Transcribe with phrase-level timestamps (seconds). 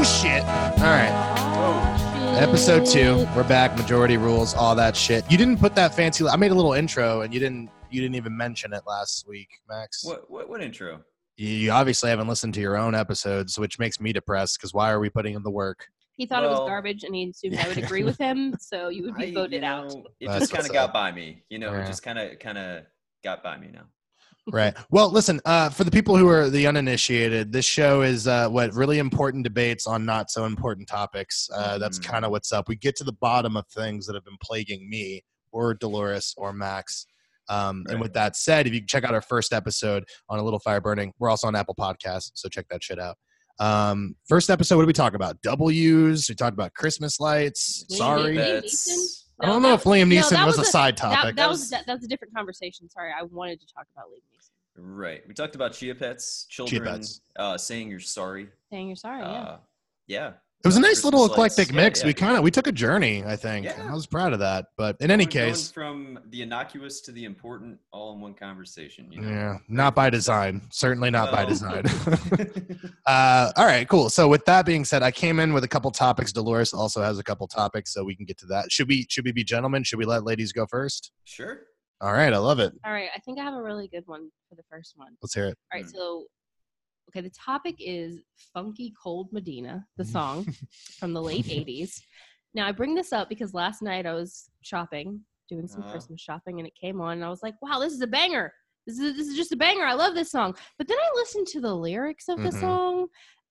[0.00, 0.42] Oh shit!
[0.44, 1.10] All right,
[1.56, 3.26] Oh, episode two.
[3.34, 3.76] We're back.
[3.76, 5.28] Majority rules, all that shit.
[5.28, 6.24] You didn't put that fancy.
[6.24, 7.68] I made a little intro, and you didn't.
[7.90, 10.04] You didn't even mention it last week, Max.
[10.04, 11.00] what, what what intro?
[11.36, 14.58] You obviously haven't listened to your own episodes, which makes me depressed.
[14.58, 15.88] Because why are we putting in the work?
[16.16, 18.88] He thought it Well- was garbage, and he assumed I would agree with him, so
[18.90, 19.88] you would I- be voted you out.
[19.92, 20.92] know, It That's just kind what's of got up.
[20.92, 21.42] by me.
[21.48, 21.82] You know, Yeah.
[21.82, 22.84] it just kind of kind of
[23.24, 23.86] got by me now.
[24.52, 24.74] Right.
[24.90, 28.72] Well, listen, uh, for the people who are the uninitiated, this show is uh, what
[28.74, 31.48] really important debates on not so important topics.
[31.54, 32.04] Uh, that's Mhm.
[32.04, 32.68] kind of what's up.
[32.68, 35.22] We get to the bottom of things that have been plaguing me
[35.52, 37.06] or Dolores or Max.
[37.50, 40.42] Um, And with that said, if you can check out our first episode on A
[40.42, 43.16] Little Fire Burning, we're also on Apple Podcasts, so check that shit out.
[43.58, 45.40] Um, first episode, what did we talk about?
[45.42, 46.28] W's.
[46.28, 47.84] We talked about Christmas lights.
[47.90, 49.27] Liam Sorry.
[49.40, 49.44] Neeson?
[49.44, 51.36] I don't know if Liam Neeson that was, was a a- side topic.
[51.36, 52.88] that was was- that, that was a different conversation.
[52.90, 54.50] Sorry, I wanted to talk about Liam Neeson.
[54.80, 55.22] Right.
[55.26, 57.20] We talked about chia pets, children pets.
[57.36, 58.48] Uh, saying you're sorry.
[58.70, 59.20] Saying you're sorry.
[59.22, 59.26] yeah.
[59.26, 59.56] Uh,
[60.06, 60.32] yeah.
[60.64, 62.00] It was a nice little eclectic Yeah, mix.
[62.00, 62.06] yeah.
[62.08, 63.22] We kind of we took a journey.
[63.24, 63.88] I think Yeah.
[63.88, 64.66] I was proud of that.
[64.76, 68.34] But in any Going- going case, from the innocuous to the important, all in one
[68.34, 69.10] conversation.
[69.12, 69.28] You know?
[69.30, 70.62] yeah, not by design.
[70.70, 71.84] Certainly not by design.
[73.06, 74.10] uh, all right, cool.
[74.10, 76.32] So with that being said, I came in with a couple topics.
[76.32, 78.72] Dolores also has a couple topics, so we can get to that.
[78.72, 79.84] Should we should we be gentlemen?
[79.84, 81.12] Should we let ladies go first?
[81.24, 81.60] sure.
[82.00, 82.72] All right, I love it.
[82.84, 85.16] All right, I think I have a really good one for the first one.
[85.20, 85.58] Let's hear it.
[85.72, 85.92] All right, Mm.
[85.92, 86.26] so
[87.08, 88.20] okay, the topic is
[88.52, 90.12] "Funky Cold Medina," the Mm.
[90.12, 90.46] song
[90.98, 92.00] from the late '80s.
[92.54, 95.90] Now I bring this up because last night I was shopping, doing some Uh-huh.
[95.92, 98.52] Christmas shopping, and it came on, and I was like, "Wow, this is a banger!
[98.86, 99.84] This is this is just a banger!
[99.84, 102.60] I love this song." But then I listened to the lyrics of the Mhm.
[102.60, 103.08] song,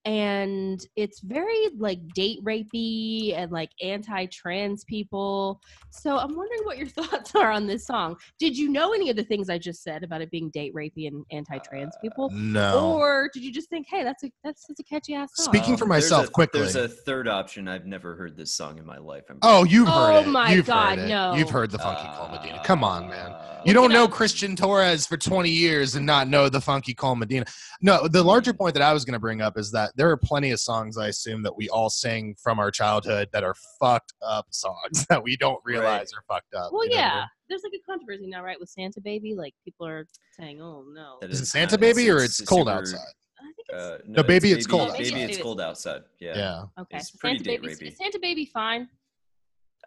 [0.08, 5.61] and it's very like date rapey and like anti-trans people.
[5.89, 8.16] So I'm wondering what your thoughts are on this song.
[8.40, 11.07] Did you know any of the things I just said about it being date rapey
[11.07, 12.29] and anti-trans Uh, people?
[12.31, 12.94] No.
[12.94, 15.45] Or did you just think, hey, that's a that's, that's a catchy ass song?
[15.53, 16.62] Speaking for Um, there's myself a- quickly.
[16.62, 17.68] There's a third option.
[17.68, 19.24] I've never heard this song in my life.
[19.29, 20.28] I'm Oh, you've heard Oh it.
[20.28, 21.35] my You've God, no.
[21.35, 22.56] You've heard the Funky Cold Medina.
[22.59, 23.31] Uh, Come on, man.
[23.31, 24.07] uh, You don't know.
[24.07, 27.44] Christian Torres for 20 years and not know the Funky Cold Medina.
[27.81, 30.18] No, the larger point that I was going to bring up is that there are
[30.18, 34.13] plenty of songs I assume that we all sing from our childhood that are fucked
[34.22, 36.72] up songs that we don't realize are fucked up.
[36.72, 37.16] Well, you know what I yeah.
[37.16, 37.25] mean?
[37.50, 39.34] There's like a controversy now, right, with Santa Baby.
[39.36, 40.07] Like people are
[40.40, 41.18] saying, oh no.
[41.22, 43.00] that Is it is Santa Baby or it's- it's cold super- outside?
[43.40, 45.30] I think it's Uh, No, baby, it's cold Baby, outside.
[45.30, 46.02] it's cold outside.
[46.19, 46.38] Yeah.
[46.38, 46.63] Yeah.
[46.81, 46.97] okay.
[46.97, 48.88] it's pretty Santa date Baby, is Santa Baby fine.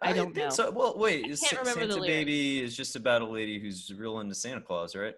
[0.01, 0.49] I don't think know.
[0.49, 1.25] So, well, wait.
[1.25, 2.07] I can't remember the Santa lyrics.
[2.07, 5.13] Baby is just about a lady who's real into Santa Claus, right?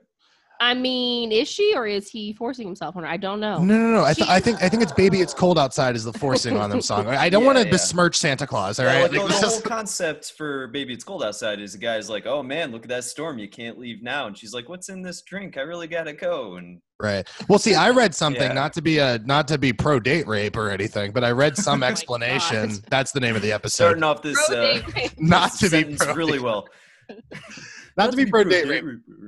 [0.63, 3.09] I mean, is she or is he forcing himself on her?
[3.09, 3.57] I don't know.
[3.63, 4.03] No, no, no.
[4.06, 6.69] I, th- I think I think it's "Baby, It's Cold Outside" is the forcing on
[6.69, 7.07] them song.
[7.07, 7.72] I don't Yeah, want to yeah.
[7.72, 8.79] besmirch Santa Claus.
[8.79, 11.59] All right, Well, right, the, Like, the this whole concept for "Baby, It's Cold Outside"
[11.59, 13.38] is the guy's like, "Oh man, look at that storm!
[13.38, 15.57] You can't leave now." And she's like, "What's in this drink?
[15.57, 17.28] I really gotta go." And Right.
[17.50, 18.53] Well, see, I read something Yeah.
[18.53, 21.57] not to be a not to be pro date rape or anything, but I read
[21.57, 22.72] some Oh explanation.
[22.90, 23.84] That's the name of the episode.
[23.84, 25.12] starting off this uh, date rape.
[25.19, 26.68] Not to be sentence pro really well.
[27.98, 28.84] Not to be pro date rape.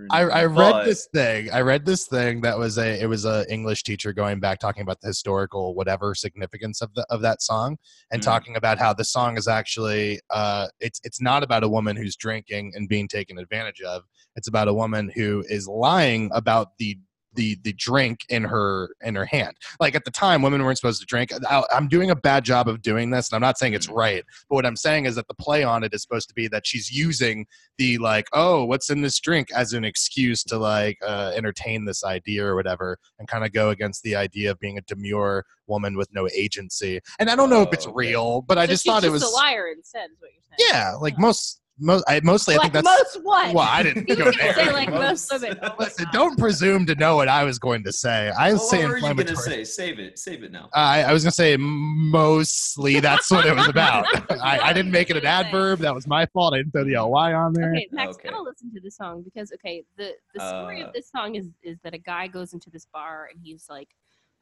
[0.09, 1.51] I, I read but- this thing.
[1.51, 4.81] I read this thing that was a it was a English teacher going back talking
[4.81, 7.77] about the historical whatever significance of the of that song
[8.11, 8.25] and Mm.
[8.25, 12.15] talking about how the song is actually uh it's it's not about a woman who's
[12.15, 14.03] drinking and being taken advantage of.
[14.35, 16.97] It's about a woman who is lying about the
[17.35, 19.55] the the drink in her in her hand.
[19.79, 21.31] Like at the time, women weren't supposed to drink.
[21.49, 23.95] I, I'm doing a bad job of doing this, and I'm not saying it's Mm.
[23.95, 24.23] right.
[24.49, 26.65] But what I'm saying is that the play on it is supposed to be that
[26.65, 27.45] she's using
[27.77, 32.03] the like, oh, what's in this drink as an excuse to like uh, entertain this
[32.03, 35.97] idea or whatever, and kind of go against the idea of being a demure woman
[35.97, 36.99] with no agency.
[37.19, 38.09] And I don't know if it's Oh, okay.
[38.09, 40.69] real, but I just thought it was a liar instead, is what you're saying.
[40.71, 43.53] yeah, like most most I mostly I like think that's most what?
[43.53, 44.73] well, I didn't You go didn't say there.
[44.73, 45.41] like most Most.
[45.41, 45.59] women.
[45.61, 48.31] Oh Listen, don't presume to know what I was going to say.
[48.37, 49.63] I was Well, saying what were you gonna say?
[49.65, 50.17] Save it.
[50.17, 50.69] Save it now.
[50.73, 54.05] I, I was gonna say mostly that's what it was about.
[54.41, 55.79] I, I didn't make it an adverb.
[55.79, 56.53] That was my fault.
[56.53, 57.71] I didn't throw the ly on there.
[57.71, 58.29] Okay, Max, Okay.
[58.29, 61.49] gotta listen to the song because okay, the the story Uh, of this song is
[61.63, 63.89] is that a guy goes into this bar and he's like,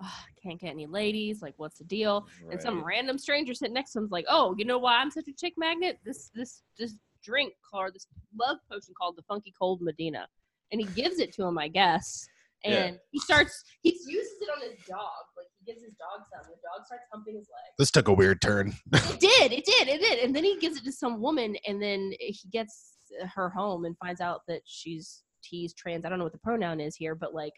[0.02, 1.42] oh, can't get any ladies.
[1.42, 2.28] Like, what's the deal?
[2.52, 5.28] And some random stranger sitting next to him's like, oh, you know why I'm such
[5.28, 6.00] a chick magnet?
[6.06, 10.28] This this this drink called this love potion called the Funky Cold Medina,
[10.72, 12.28] and he gives it to him, I guess.
[12.64, 12.86] Yeah.
[12.86, 15.00] And he starts he uses it on his dog.
[15.38, 16.50] Like he gives his dog some.
[16.50, 17.74] The dog starts humping his leg.
[17.78, 18.74] This took a weird turn.
[18.94, 19.52] It did.
[19.52, 19.88] It did.
[19.90, 20.20] It did.
[20.20, 22.94] And then he gives it to some woman, and then he gets
[23.36, 26.06] her home and finds out that she's he's trans.
[26.06, 27.54] I don't know what the pronoun is here, but like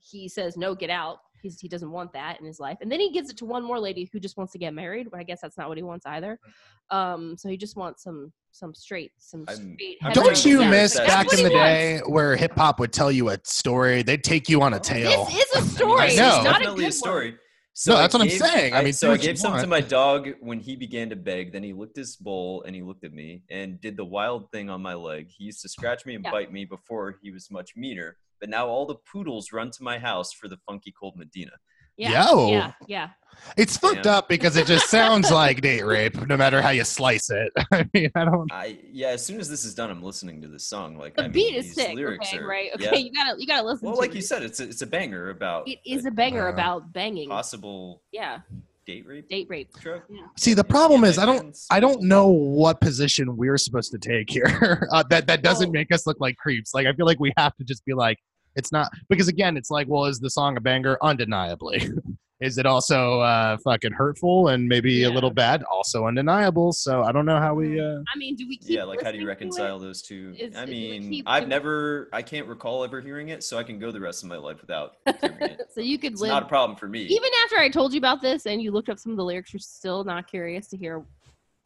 [0.00, 2.98] he says, "No, get out." He's, he doesn't want that in his life, and then
[2.98, 5.08] he gives it to one more lady who just wants to get married.
[5.10, 6.38] But I guess that's not what he wants either.
[6.90, 9.98] Um, so he just wants some some straight, some I'm- straight.
[10.02, 11.54] I'm Don't you knows miss that's back in the wants.
[11.54, 14.02] day where hip hop would tell you a story?
[14.02, 15.26] They'd take you on a tale.
[15.26, 16.00] This is a story.
[16.00, 16.10] I know.
[16.10, 17.36] It's not a Definitely good a story.
[17.74, 18.72] So No, I that's what I'm saying.
[18.72, 21.52] I mean, so I gave some to my dog when he began to beg.
[21.52, 24.70] Then he licked his bowl and he looked at me and did the wild thing
[24.70, 25.28] on my leg.
[25.28, 26.30] He used to scratch me and Yeah.
[26.30, 28.16] bite me before he was much meaner.
[28.40, 31.52] But now all the poodles run to my house for the funky cold Medina.
[31.98, 32.26] Yeah.
[32.30, 32.48] Yo.
[32.50, 32.72] Yeah.
[32.86, 33.08] Yeah.
[33.56, 34.18] It's fucked Yeah.
[34.18, 37.50] up because it just sounds like date rape, no matter how you slice it.
[37.72, 38.52] I mean, I don't.
[38.52, 39.08] I yeah.
[39.08, 40.98] As soon as this is done, I'm listening to this song.
[40.98, 41.94] Like The I mean, beat is these sick.
[41.94, 42.38] Lyrics Okay.
[42.42, 42.70] are, right.
[42.74, 42.84] Okay.
[42.84, 42.94] Yeah.
[42.96, 44.16] You gotta you gotta listen Well, to like it.
[44.16, 47.30] you said, it's a, it's a banger about It is a banger Uh, about banging.
[47.30, 48.40] possible Yeah.
[48.86, 49.28] Date rape.
[49.28, 49.68] Date rape.
[49.80, 50.02] Drug.
[50.38, 51.56] See, the problem yeah, is, I don't.
[51.70, 54.88] I don't know what position we're supposed to take here.
[54.92, 56.72] uh, that that doesn't Well- make us look like creeps.
[56.74, 58.18] Like I feel like we have to just be like,
[58.54, 60.96] it's not because again, it's like, well, is the song a banger?
[61.02, 61.90] Undeniably.
[62.40, 65.62] is it also uh, fucking hurtful and maybe a little bad?
[65.64, 66.72] Also undeniable.
[66.72, 67.80] So I don't know how we.
[67.80, 69.60] Uh, I mean, do we keep yeah like how do you listening to it?
[69.60, 73.28] reconcile those two Is- i mean keep- i've do- never i can't recall ever hearing
[73.28, 75.98] it so i can go the rest of my life without hearing it so you
[75.98, 78.46] could it's live not a problem for me even after I told you about this
[78.46, 81.04] and you looked up some of the lyrics, you're still not curious to hear.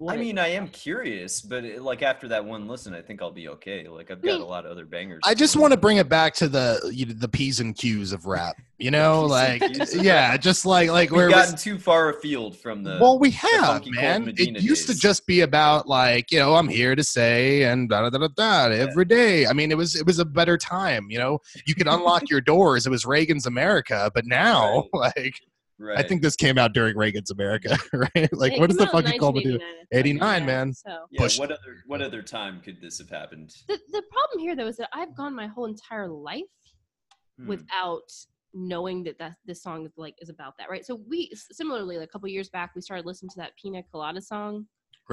[0.01, 3.03] What i it- mean i am curious but it, like after that one listen i
[3.03, 5.57] think i'll be okay like i've got mean, a lot of other bangers I just
[5.57, 8.57] want to bring it back to the you know, the p's and q's of rap.
[8.79, 11.79] You know, like and Q's of yeah, just like like we've it was- gotten too
[11.79, 14.23] far afield from the well, we have, man.
[14.23, 17.91] It Medina used to just be about like, you know, I'm here to say and
[17.91, 18.29] da da da da
[18.69, 19.47] da every day.
[19.47, 21.11] I mean, it was it was a better time.
[21.11, 22.87] You know, you could unlock your doors.
[22.87, 25.35] It was Reagan's America, but now, like,
[25.81, 28.29] right I think this came out during Reagan's America, right?
[28.33, 29.59] Like, It what is the out in fucking call to do?
[29.59, 30.73] 1989, I 89, yeah, man.
[30.75, 34.39] So yeah push- what other what other time could this have happened the the problem
[34.39, 36.43] here though is that I've gone my whole entire life
[37.39, 37.47] Hmm.
[37.49, 38.03] without
[38.53, 40.85] knowing that that this song is like is about that, right?
[40.85, 44.21] So we similarly like, a couple years back we started listening to that Pina Colada
[44.21, 44.67] song,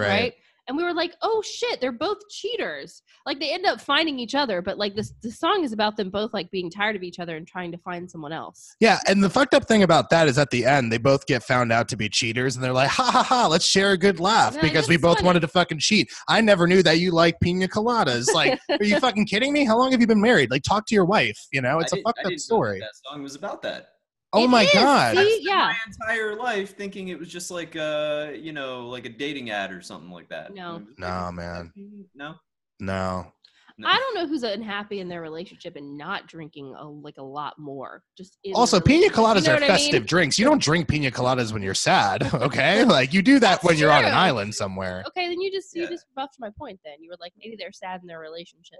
[0.05, 0.33] right?
[0.69, 3.01] And we were like, oh shit, they're both cheaters.
[3.25, 6.09] Like they end up finding each other, but like this the song is about them
[6.09, 8.75] both like being tired of each other and trying to find someone else.
[8.81, 11.41] Yeah, and the fucked up thing about that is at the end they both get
[11.41, 13.47] found out to be cheaters, and they're like, "Ha ha ha!
[13.47, 16.41] Let's share a good laugh They're because we both funny." wanted to fucking cheat." I
[16.41, 18.33] never knew that you like pina coladas.
[18.33, 19.63] Like, are you fucking kidding me?
[19.63, 20.51] How long have you been married?
[20.51, 21.47] Like, talk to your wife.
[21.53, 22.79] You know, it's I a didn't- fucked I up didn't know story.
[22.81, 23.91] that song was about that
[24.37, 25.15] Oh It my is, god!
[25.17, 25.21] see?
[25.21, 25.73] I yeah.
[25.73, 29.71] my entire life thinking it was just like uh you know like a dating ad
[29.71, 30.53] or something like that.
[30.53, 30.77] No.
[30.77, 31.73] It No, like- man.
[32.15, 32.35] No.
[32.79, 33.31] No,
[33.79, 33.87] no.
[33.87, 37.57] I don't know who's unhappy in their relationship and not drinking a, like a lot
[37.59, 38.03] more.
[38.17, 39.77] Just Also, pina coladas You know are what I mean?
[39.77, 40.37] festive drinks.
[40.39, 42.83] You don't drink pina coladas when you're sad, okay?
[42.83, 45.03] like you do that That's when you're on an island somewhere.
[45.07, 45.89] Okay, then you just you Yeah.
[45.89, 46.79] just buffed my point.
[46.85, 48.79] Then you were like maybe they're sad in their relationship,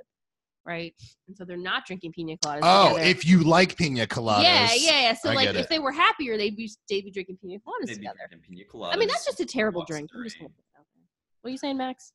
[0.67, 0.93] right?
[1.27, 2.59] And so they're not drinking pina coladas.
[2.61, 3.09] Oh, together.
[3.09, 5.13] if you like pina coladas, yeah, yeah, yeah.
[5.13, 5.69] So I like if it.
[5.69, 8.19] they were happier, they'd be they'd be drinking pina coladas They'd together.
[8.29, 8.93] drinking pina coladas.
[8.93, 10.11] I mean, that's just a terrible drink.
[10.13, 10.43] I'm just rain.
[10.43, 11.03] gonna put that out there.
[11.41, 12.11] What are you saying, Max?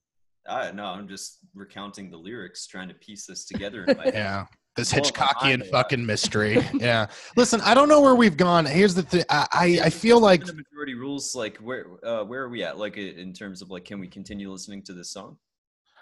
[0.47, 4.15] I no, I'm just recounting the lyrics, trying to piece this together in my head.
[4.15, 4.47] Yeah.
[4.75, 6.59] This Hitchcockian mind fucking mystery.
[6.75, 7.07] yeah.
[7.37, 8.65] Listen, I don't know where we've gone.
[8.65, 9.23] Here's the thing.
[9.29, 11.35] I, I, I feel like the majority rules.
[11.35, 12.79] Like where uh, where are we at?
[12.79, 15.37] Like in terms of like, can we continue listening to this song?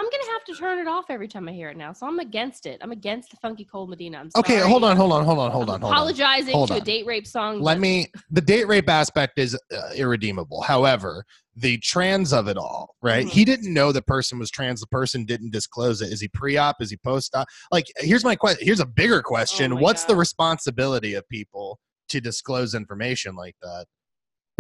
[0.01, 1.93] I'm gonna have to turn it off every time I hear it now.
[1.93, 2.79] So I'm against it.
[2.81, 4.17] I'm against the funky cold Medina.
[4.19, 4.61] I'm okay.
[4.61, 5.99] Hold on, hold on, hold on, hold on, hold on.
[5.99, 7.61] apologizing Hold to a date rape song.
[7.61, 8.07] Let me.
[8.31, 10.63] The date rape aspect is uh, irredeemable.
[10.63, 13.27] However, the trans of it all, right?
[13.27, 13.31] Mhm.
[13.31, 14.81] He didn't know the person was trans.
[14.81, 16.11] The person didn't disclose it.
[16.11, 16.81] Is he pre-op?
[16.81, 17.47] Is he post-op?
[17.71, 18.65] Like, here's my question.
[18.65, 19.75] Here's a bigger question.
[19.75, 21.79] Oh What's the responsibility of people
[22.09, 23.85] to disclose information like that?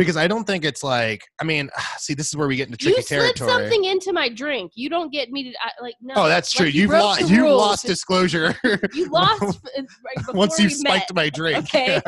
[0.00, 1.22] Because I don't think it's like.
[1.40, 4.28] I mean, see, this is where we get into tricky you slid something into my
[4.28, 4.72] drink.
[4.74, 6.14] You don't get me to I, like no.
[6.16, 6.72] Oh, that's Like, true.
[6.72, 7.28] you You've lost.
[7.30, 7.58] You rules.
[7.60, 8.54] lost disclosure
[8.94, 10.94] You lost right once you we met.
[11.08, 11.58] spiked my drink.
[11.74, 12.00] Okay.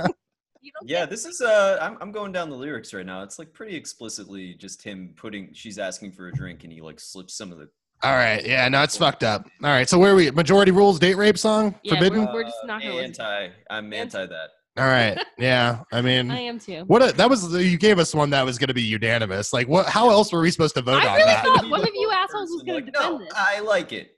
[0.64, 3.22] You don't Yeah, this is uh I'm I'm going down the lyrics right now.
[3.24, 7.00] It's like pretty explicitly just him putting she's asking for a drink and he like
[7.00, 7.68] slips some of the
[8.04, 8.46] All right.
[8.46, 8.68] Yeah.
[8.68, 9.44] No, it's fucked up.
[9.64, 9.88] All right.
[9.88, 10.30] So where are we?
[10.30, 10.98] Majority rules.
[11.00, 11.74] Date rape song.
[11.82, 12.28] Yeah, Forbidden.
[12.32, 14.50] We're just not gonna listen anti I'm Anti- anti that.
[14.78, 15.18] All right.
[15.38, 15.80] Yeah.
[15.92, 16.84] I mean, I am too.
[16.86, 17.52] what a, that was.
[17.54, 19.52] You gave us one that was going to be unanimous.
[19.52, 19.86] Like, what?
[19.86, 21.44] How else were we supposed to vote I on really that?
[21.44, 23.32] thought one of you assholes was person gonna like, defend no, this.
[23.36, 24.12] I like it.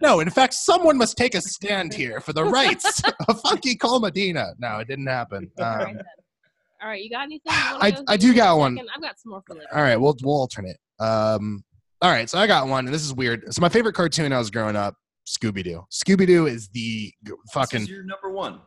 [0.00, 0.18] No.
[0.18, 4.54] In fact, someone must take a stand here for the rights of Funky Cold Medina.
[4.58, 5.50] No, it didn't happen.
[5.58, 6.04] All right, Um, then.
[6.82, 7.40] All right, you got anything?
[7.52, 8.74] You I- I do got one.
[8.76, 8.90] second?
[8.96, 9.66] I've got some more for later.
[9.72, 9.96] all right.
[9.96, 10.78] We'll we'll alternate.
[10.98, 11.62] Um.
[12.00, 12.28] All right.
[12.28, 13.54] So I got one, and this is weird.
[13.54, 14.96] So my favorite cartoon I was growing up,
[15.28, 15.84] Scooby Doo.
[15.92, 18.58] Scooby Doo is the g- This fucking is your number one.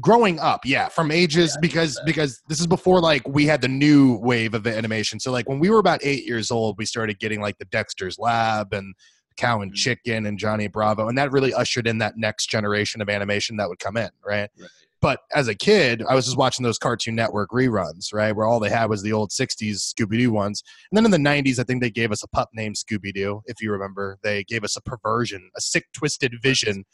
[0.00, 3.68] Growing up yeah from ages Yeah, because because this is before like we had the
[3.68, 7.18] new wave of animation so like when we were about eight years old we started
[7.18, 8.94] getting like the dexter's lab and
[9.36, 9.76] cow and Mhm.
[9.76, 13.68] chicken and johnny bravo and that really ushered in that next generation of animation that
[13.68, 14.70] would come in right Right.
[15.00, 18.58] But as a kid, I was just watching those Cartoon Network reruns, right, where all
[18.58, 20.62] they had was the old '60s Scooby Doo ones.
[20.90, 23.42] And then in the '90s, I think they gave us a pup named Scooby Doo.
[23.46, 26.84] If you remember, they gave us a perversion, a sick, twisted vision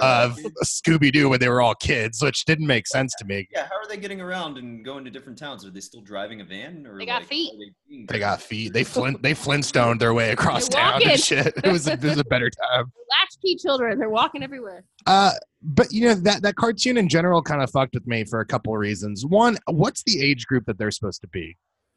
[0.00, 3.48] of Scooby Doo when they were all kids, which didn't make sense to me.
[3.50, 5.64] yeah, how are they getting around and going to different towns?
[5.64, 6.86] Are they still driving a van?
[6.86, 7.52] Or They got like, feet.
[7.88, 8.72] they They got feet.
[8.72, 9.22] They flint.
[9.22, 11.52] They Flintstoned their way across They're town and shit.
[11.64, 12.92] It was, a, it was a better time.
[13.20, 13.98] Latchkey children.
[13.98, 14.84] They're walking everywhere.
[15.06, 15.32] Uh,
[15.64, 18.46] but you know that that cartoon in general kind of fucked with me for a
[18.46, 19.24] couple of reasons.
[19.24, 21.56] One, what's the age group that they're supposed to be?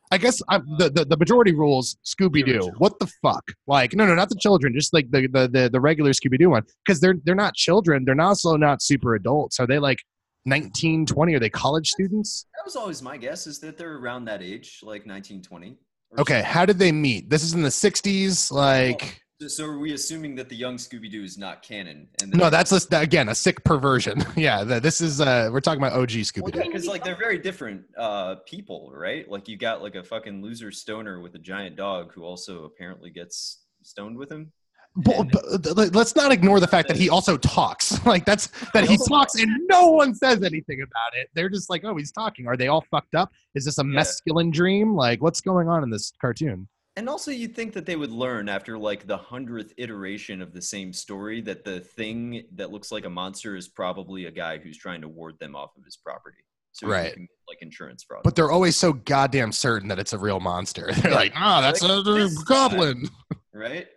[0.09, 2.71] I guess I, the, the the majority rules Scooby Doo.
[2.77, 3.43] What the fuck?
[3.67, 6.49] Like no no not the children, just like the the the, the regular Scooby Doo
[6.49, 8.05] one because they're they're not children.
[8.05, 9.59] They're also not super adults.
[9.59, 9.99] Are they like
[10.45, 11.35] 19, 20?
[11.35, 12.45] Are they college students?
[12.55, 15.77] That was always my guess is that they're around that age, like 1920.
[16.11, 17.29] or Okay, how did they meet?
[17.29, 18.49] This is in the 60s.
[18.49, 19.47] Like so.
[19.47, 22.07] So are we assuming that the young Scooby Doo is not canon?
[22.21, 24.23] And no, that's a, again a sick perversion.
[24.35, 26.61] yeah, the, this is uh we're talking about OG Scooby Doo.
[26.63, 29.29] because like they're very different uh, people, right?
[29.29, 33.09] Like you got like a fucking loser stoner with a giant dog who also apparently
[33.09, 34.51] gets stoned with him.
[34.99, 37.99] But, but let's not ignore the fact that he also talks.
[38.07, 41.27] Like that's that he talks and no one says anything about it.
[41.33, 42.47] They're just like, oh, he's talking.
[42.47, 43.31] Are they all fucked up?
[43.53, 43.87] Is this a Yeah.
[43.89, 44.95] masculine dream?
[44.95, 46.67] Like, what's going on in this cartoon?
[46.97, 50.61] And also, you'd think that they would learn after like the hundredth iteration of the
[50.63, 54.77] same story that the thing that looks like a monster is probably a guy who's
[54.79, 56.43] trying to ward them off of his property.
[56.71, 57.13] So he can Right.
[57.13, 58.21] commit, like insurance fraud.
[58.23, 60.87] But they're always so goddamn certain that it's a real monster.
[60.91, 61.17] They're Yeah.
[61.17, 63.07] like, oh, that's Like, a, this goblin.
[63.53, 63.87] right?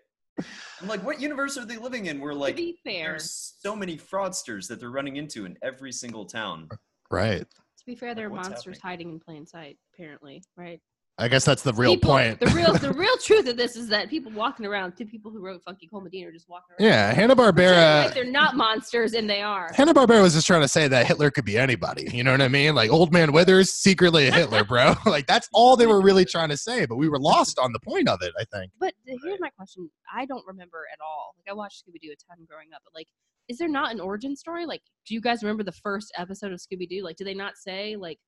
[0.83, 2.21] I'm like, what universe are they living in?
[2.21, 5.92] Where like to be fair, there's so many fraudsters that they're running into in every
[5.92, 6.69] single town.
[7.11, 7.40] Right.
[7.40, 8.90] to be fair, there are what's monsters happening?
[8.90, 9.78] hiding in plain sight.
[9.95, 10.80] Apparently, right?
[11.21, 12.41] I guess that's the real People- point.
[12.41, 15.39] The real, the real truth of this is that people walking around, two people who
[15.41, 16.89] wrote Funky Cold Medina are just walking around.
[16.91, 18.05] yeah, Hanna Barbera.
[18.07, 19.71] like they're not monsters, and they are.
[19.75, 22.09] Hanna Barbera was just trying to say that Hitler could be anybody.
[22.12, 22.75] You know what I mean?
[22.75, 24.95] Like Old Man Withers, secretly a Hitler, bro.
[25.07, 26.87] like that's all they were really trying to say.
[26.87, 28.33] But we were lost on the point of it.
[28.41, 28.73] I think.
[28.81, 31.35] But here's my question: I don't remember at all.
[31.37, 33.09] Like I watched Scooby Doo a ton growing up, but like,
[33.49, 34.65] is there not an origin story?
[34.65, 37.03] Like, do you guys remember the first episode of Scooby Doo?
[37.05, 38.19] Like, do they not say like?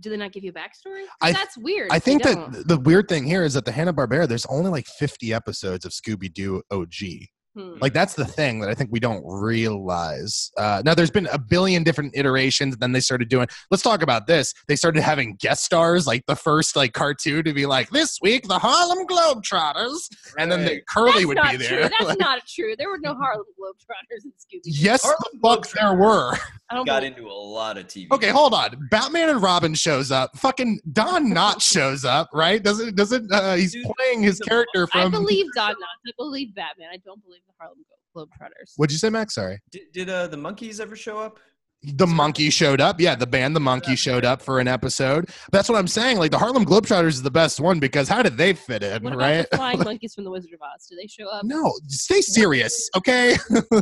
[0.00, 1.04] Do they not give you a backstory?
[1.20, 1.88] I- that's weird.
[1.90, 4.86] I think that the weird thing here is that the Hanna Barbera, there's only like
[4.86, 7.28] 50 episodes of Scooby Doo OG.
[7.56, 7.78] Hmm.
[7.80, 10.50] Like that's the thing that I think we don't realize.
[10.56, 12.76] Uh, now there's been a billion different iterations.
[12.76, 13.48] Then they started doing.
[13.70, 14.52] Let's talk about this.
[14.68, 18.46] They started having guest stars, like the first like cartoon to be like this week
[18.46, 21.80] the Harlem Globetrotters, and then the Curly That's would not be there.
[21.88, 22.74] That's Like, not true.
[22.76, 24.62] There were no Harlem Globetrotters in Scooby.
[24.62, 24.70] Doo.
[24.70, 26.34] yes, the Harlem fuck there were.
[26.70, 28.08] I don't got believe- into a lot of TV.
[28.12, 28.88] Okay, hold on.
[28.90, 30.36] Batman and Robin shows up.
[30.38, 32.62] Fucking Don Knotts shows up, right?
[32.62, 36.08] Doesn't doesn't uh, he's Dude, playing his character a character I believe Don Knotts.
[36.08, 36.88] I believe Batman.
[36.92, 37.78] I don't believe the Harlem
[38.16, 38.72] Globetrotters.
[38.76, 39.34] What'd you say, Max?
[39.34, 39.58] Sorry.
[39.70, 41.38] Did, did uh, the Monkees ever show up?
[41.84, 43.00] The monkey showed up.
[43.00, 45.30] Yeah, the band The Monkey showed up for an episode.
[45.52, 46.18] That's what I'm saying.
[46.18, 49.12] Like the Harlem Globetrotters is the best one because how did they fit in, What
[49.12, 49.48] about right?
[49.48, 50.88] the flying monkeys from the Wizard of Oz?
[50.90, 51.44] Do they show up?
[51.44, 53.36] No, stay serious, okay?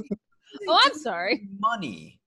[0.68, 1.48] Oh, I'm sorry.
[1.58, 2.18] Money.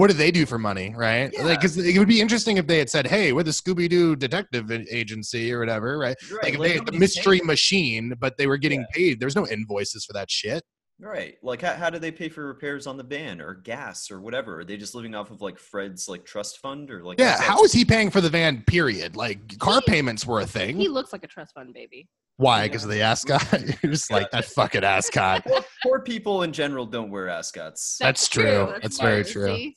[0.00, 1.30] What do they do for money, right?
[1.32, 1.44] Yeah.
[1.44, 4.16] Like, 'cause it would be interesting if they had said, "Hey, we're the Scooby Doo
[4.16, 6.16] Detective Agency" or whatever, right?
[6.32, 6.42] Right.
[6.42, 8.86] Like if they had the Mystery paying- Machine, but they were getting Yeah.
[8.94, 9.20] paid.
[9.20, 10.62] There's no invoices for that shit.
[11.02, 11.36] Right.
[11.42, 14.60] Like, how, how do they pay for repairs on the van or gas or whatever?
[14.60, 17.18] Are they just living off of like Fred's like trust fund or like?
[17.18, 18.62] Yeah, how's that- how is he paying for the van?
[18.66, 19.16] Period.
[19.16, 20.76] Like car He- payments were a thing.
[20.78, 22.06] He looks like a trust fund baby.
[22.36, 22.68] Why?
[22.68, 23.42] Because of the ascot.
[23.82, 25.44] You're just like that fucking ascot.
[25.46, 27.96] Poor, poor people in general don't wear ascots.
[28.00, 28.74] That's true.
[28.80, 29.54] That's very true.
[29.54, 29.76] See?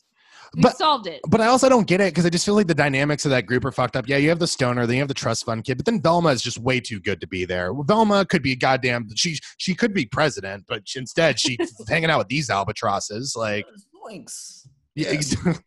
[0.56, 1.22] We But- solved it.
[1.28, 3.46] But I also don't get it because I just feel like the dynamics of that
[3.46, 4.08] group are fucked up.
[4.08, 6.30] Yeah, you have the stoner, then you have the trust fund kid, but then Velma
[6.30, 7.74] is just way too good to be there.
[7.86, 9.08] Velma could be goddamn.
[9.16, 11.58] She she could be president, but she- instead she's
[11.90, 13.36] hanging out with these albatrosses.
[13.36, 13.66] Like,
[14.08, 14.68] Zoinks.
[14.96, 15.20] Yeah,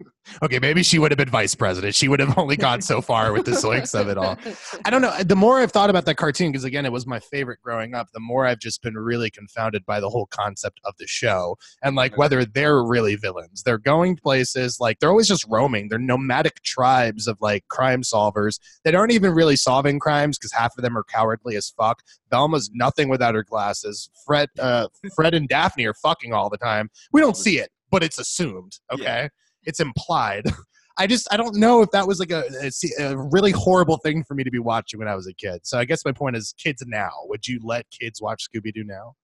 [0.42, 1.96] okay, maybe she would have been vice president.
[1.96, 4.38] She would have only gone so far with the zoinks of it all.
[4.84, 5.12] I don't know.
[5.22, 8.08] The more I've thought about that cartoon, because again, it was my favorite growing up,
[8.12, 11.96] the more I've just been really confounded by the whole concept of the show and
[11.96, 13.64] like whether they're really villains.
[13.64, 15.88] They're going places, like they're always just roaming.
[15.88, 20.76] They're nomadic tribes of like crime solvers that aren't even really solving crimes because half
[20.78, 22.02] of them are cowardly as fuck.
[22.30, 24.08] Velma's nothing without her glasses.
[24.24, 26.90] Fred, uh, Fred and Daphne are fucking all the time.
[27.12, 28.78] We don't see it, but it's assumed.
[28.92, 29.28] Okay, Yeah.
[29.64, 30.44] it's implied.
[30.98, 34.24] I just I don't know if that was like a, a, a really horrible thing
[34.24, 35.60] for me to be watching when I was a kid.
[35.64, 38.82] So I guess my point is, kids now, would you let kids watch Scooby Doo
[38.84, 39.14] now?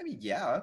[0.00, 0.60] I mean, yeah.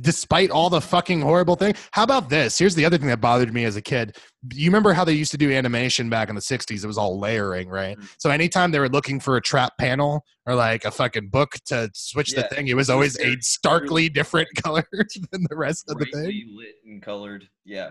[0.00, 1.74] Despite all the fucking horrible thing.
[1.92, 2.58] How about this?
[2.58, 4.16] Here's the other thing that bothered me as a kid.
[4.52, 6.84] You remember how they used to do animation back in the 60s?
[6.84, 7.98] It was all layering, right?
[7.98, 8.08] Mhm.
[8.18, 11.90] So anytime they were looking for a trap panel or like a fucking book to
[11.94, 12.42] switch Yeah.
[12.42, 14.86] the thing, it was always a starkly different color
[15.32, 16.54] than the rest of the thing.
[16.56, 17.48] Lit and colored.
[17.64, 17.90] Yeah.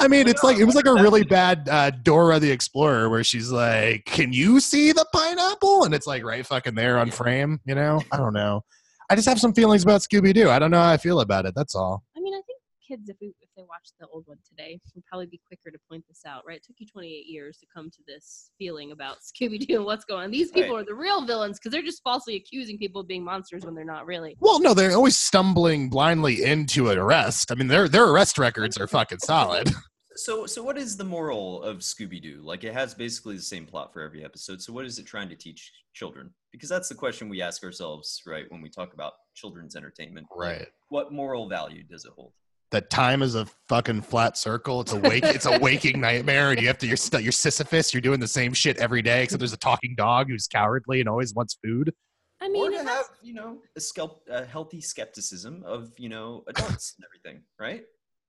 [0.00, 3.24] I mean, it's like it was like a really bad uh, Dora the Explorer where
[3.24, 7.58] she's like, "Can you see the pineapple?" And it's like right fucking there on frame.
[7.64, 8.62] You know, I don't know.
[9.10, 10.50] I just have some feelings about Scooby Doo.
[10.50, 11.54] I don't know how I feel about it.
[11.56, 12.02] That's all.
[12.16, 15.04] I mean, I think kids, if we if they watch the old one today, would
[15.06, 16.56] probably be quicker to point this out, right?
[16.58, 20.04] It took you 28 years to come to this feeling about Scooby Doo and what's
[20.04, 20.30] going on.
[20.30, 20.82] These people Right.
[20.82, 23.84] are the real villains because they're just falsely accusing people of being monsters when they're
[23.84, 24.36] not really.
[24.40, 27.50] Well, no, they're always stumbling blindly into an arrest.
[27.50, 29.70] I mean, their their arrest records are fucking solid.
[30.20, 32.40] So, so what is the moral of Scooby Doo?
[32.42, 34.60] Like, it has basically the same plot for every episode.
[34.60, 36.34] So, what is it trying to teach children?
[36.52, 40.26] Because that's the question we ask ourselves, right, when we talk about children's entertainment.
[40.34, 40.68] Like, Right.
[40.88, 42.32] What moral value does it hold?
[42.70, 44.82] That time is a fucking flat circle.
[44.82, 45.24] It's a wake.
[45.24, 46.86] it's a waking nightmare, and you have to.
[46.86, 47.94] You're st- you're Sisyphus.
[47.94, 51.08] You're doing the same shit every day, except there's a talking dog who's cowardly and
[51.08, 51.94] always wants food.
[52.40, 56.44] I mean, or to have, you know, a, skelp- a healthy skepticism of, you know,
[56.46, 57.84] adults and everything, right?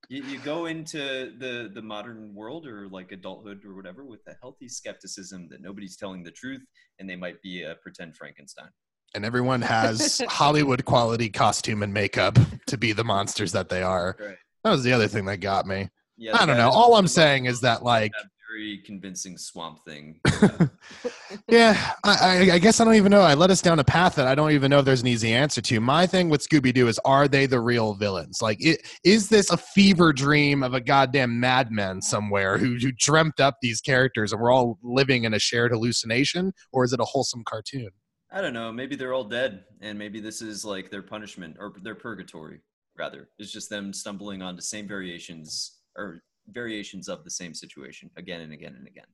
[0.08, 4.32] You, you go into the the modern world or like adulthood or whatever with a
[4.40, 6.62] healthy skepticism that nobody's telling the truth
[6.98, 8.70] and they might be a pretend Frankenstein.
[9.14, 14.16] and everyone has Hollywood quality costume and makeup to be the monsters that they are.
[14.18, 14.36] Right.
[14.64, 15.88] That was the other thing that got me.
[16.16, 16.68] Yeah, I don't know.
[16.68, 18.12] All I'm saying is that, like,
[18.50, 20.18] very convincing swamp thing.
[21.48, 23.20] yeah, I, I, I guess I don't even know.
[23.20, 25.32] I led us down a path that I don't even know if there's an easy
[25.32, 25.80] answer to.
[25.80, 28.42] My thing with Scooby Doo is, are they the real villains?
[28.42, 33.40] Like, it, is this a fever dream of a goddamn madman somewhere who, who dreamt
[33.40, 37.04] up these characters and we're all living in a shared hallucination, or is it a
[37.04, 37.90] wholesome cartoon?
[38.32, 38.72] I don't know.
[38.72, 42.60] Maybe they're all dead, and maybe this is like their punishment or their purgatory.
[42.98, 48.40] Rather, it's just them stumbling onto same variations or variations of the same situation again
[48.40, 49.04] and again and again.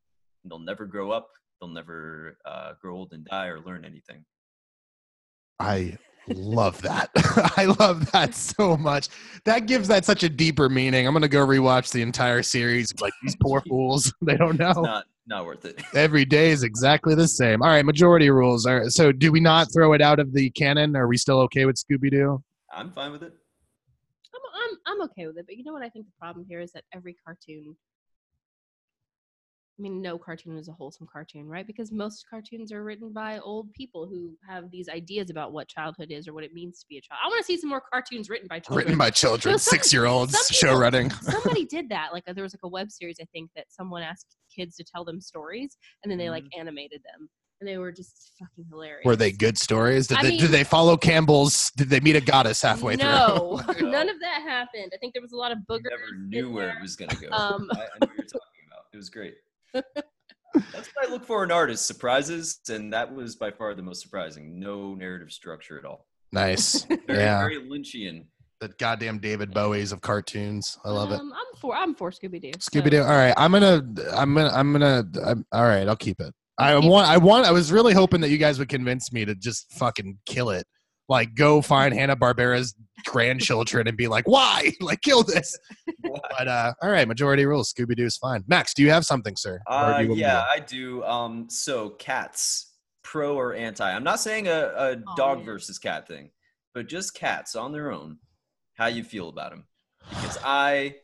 [0.42, 1.28] And they'll never grow up.
[1.60, 4.24] They'll never uh, grow old and die or learn anything.
[5.58, 5.96] I
[6.28, 7.10] love that.
[7.56, 9.08] I love that so much.
[9.44, 11.06] That gives that such a deeper meaning.
[11.06, 12.92] I'm gonna go rewatch the entire series.
[13.00, 14.82] Like these poor fools, they don't It's know.
[14.82, 15.82] not not worth it.
[15.94, 17.62] Every day is exactly the same.
[17.62, 18.66] All right, majority rules.
[18.66, 20.94] All right, so do we not throw it out of the canon?
[20.94, 22.42] Are we still okay with Scooby Doo?
[22.72, 23.32] I'm fine with it.
[24.56, 26.72] I'm, I'm, okay with it, but you know what I think the problem here is
[26.72, 27.76] that every cartoon.
[29.78, 31.66] I mean, no cartoon is a wholesome cartoon, right?
[31.66, 36.10] Because most cartoons are written by old people who have these ideas about what childhood
[36.10, 37.18] is or what it means to be a child.
[37.22, 38.86] I want to see some more cartoons written by children.
[38.86, 41.10] Written by children, No, some- six year olds, show people- running.
[41.20, 42.14] Somebody did that.
[42.14, 44.84] Like uh, there was like a web series, I think, that someone asked kids to
[44.84, 47.28] tell them stories, and then they like animated them,
[47.60, 49.04] and they were just fucking hilarious.
[49.04, 50.06] Were they good stories?
[50.06, 51.70] Did I they mean- did they follow Campbell's?
[51.72, 53.74] Did they meet a goddess halfway no, through?
[53.86, 54.92] No, none of that happened.
[54.94, 55.86] I think there was a lot of booger.
[55.86, 56.28] I boogers.
[56.28, 56.76] never knew where there.
[56.78, 57.28] it was gonna go.
[57.30, 58.84] Um, I, I know what you're talking about.
[58.92, 59.34] It was great.
[59.74, 64.00] That's what I look for in artists: surprises, and that was by far the most
[64.02, 64.58] surprising.
[64.58, 66.06] No narrative structure at all.
[66.32, 66.84] nice.
[66.84, 67.40] Very, Yeah.
[67.40, 68.24] very Lynchian.
[68.60, 70.78] The goddamn David Bowie's of cartoons.
[70.82, 71.20] I love it.
[71.20, 72.52] Um, I'm for I'm for Scooby Doo.
[72.52, 73.02] Scooby Doo.
[73.02, 73.82] All right, I'm gonna,
[74.14, 75.04] I'm gonna, I'm gonna.
[75.26, 76.32] I'm, all right, I'll keep it.
[76.58, 77.46] I want, I want.
[77.46, 80.66] I was really hoping that you guys would convince me to just fucking kill it.
[81.08, 84.72] Like, go find Hanna Barbera's grandchildren and be like, why?
[84.80, 85.56] Like, kill this.
[86.38, 87.72] But uh, all right, majority rules.
[87.72, 88.44] Scooby Doo is fine.
[88.46, 89.60] Max, do you have something, sir?
[89.66, 91.02] Uh, do you yeah, I do.
[91.04, 93.90] Um, so cats, pro or anti?
[93.90, 95.46] I'm not saying a, a Oh, dog man.
[95.46, 96.30] versus cat thing,
[96.74, 98.18] but just cats on their own.
[98.74, 99.64] How you feel about them?
[100.10, 100.96] Because I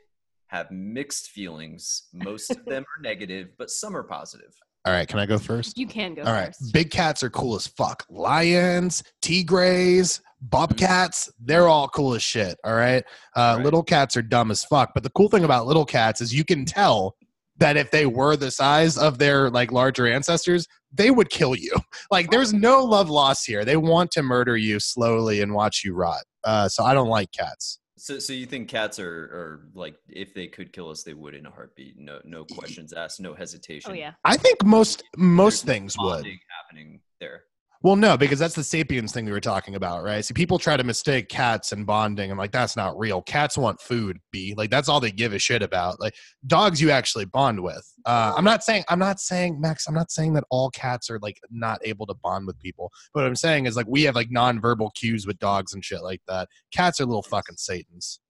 [0.48, 2.04] have mixed feelings.
[2.12, 4.54] Most of them are negative, but some are positive.
[4.84, 5.78] All right, can I go first?
[5.78, 6.72] You can go All right, first.
[6.72, 8.04] big cats are cool as fuck.
[8.10, 12.58] Lions, tigres, bobcats, they're all cool as shit.
[12.64, 13.04] All right?
[13.36, 13.64] Uh, Right.
[13.64, 14.90] Little cats are dumb as fuck.
[14.94, 17.14] But the cool thing about little cats is you can tell
[17.58, 21.72] that if they were the size of their like larger ancestors, they would kill you.
[22.10, 23.64] Like there's no love lost here.
[23.64, 26.22] They want to murder you slowly and watch you rot.
[26.44, 27.78] Uh, so I don't like cats.
[28.02, 31.34] So, so you think cats are, are like if they could kill us, they would
[31.36, 31.94] in a heartbeat.
[31.96, 33.92] No, no questions asked, no oh, hesitation.
[33.92, 34.14] Oh yeah.
[34.24, 36.10] I think most most There's things would.
[36.10, 37.44] bonding happening there.
[37.82, 40.24] Well, no, because that's the sapiens thing we were talking about, right?
[40.24, 42.30] See, people try to mistake cats and bonding.
[42.30, 43.22] I'm like, that's not real.
[43.22, 44.54] Cats want food, B.
[44.56, 45.98] Like, that's all they give a shit about.
[46.00, 46.14] Like,
[46.46, 47.84] dogs you actually bond with.
[48.06, 51.18] Uh, I'm not saying, I'm not saying, Max, I'm not saying that all cats are
[51.20, 52.92] like not able to bond with people.
[53.12, 56.04] But what I'm saying is, like, we have like nonverbal cues with dogs and shit
[56.04, 56.48] like that.
[56.72, 58.20] Cats are little fucking satans.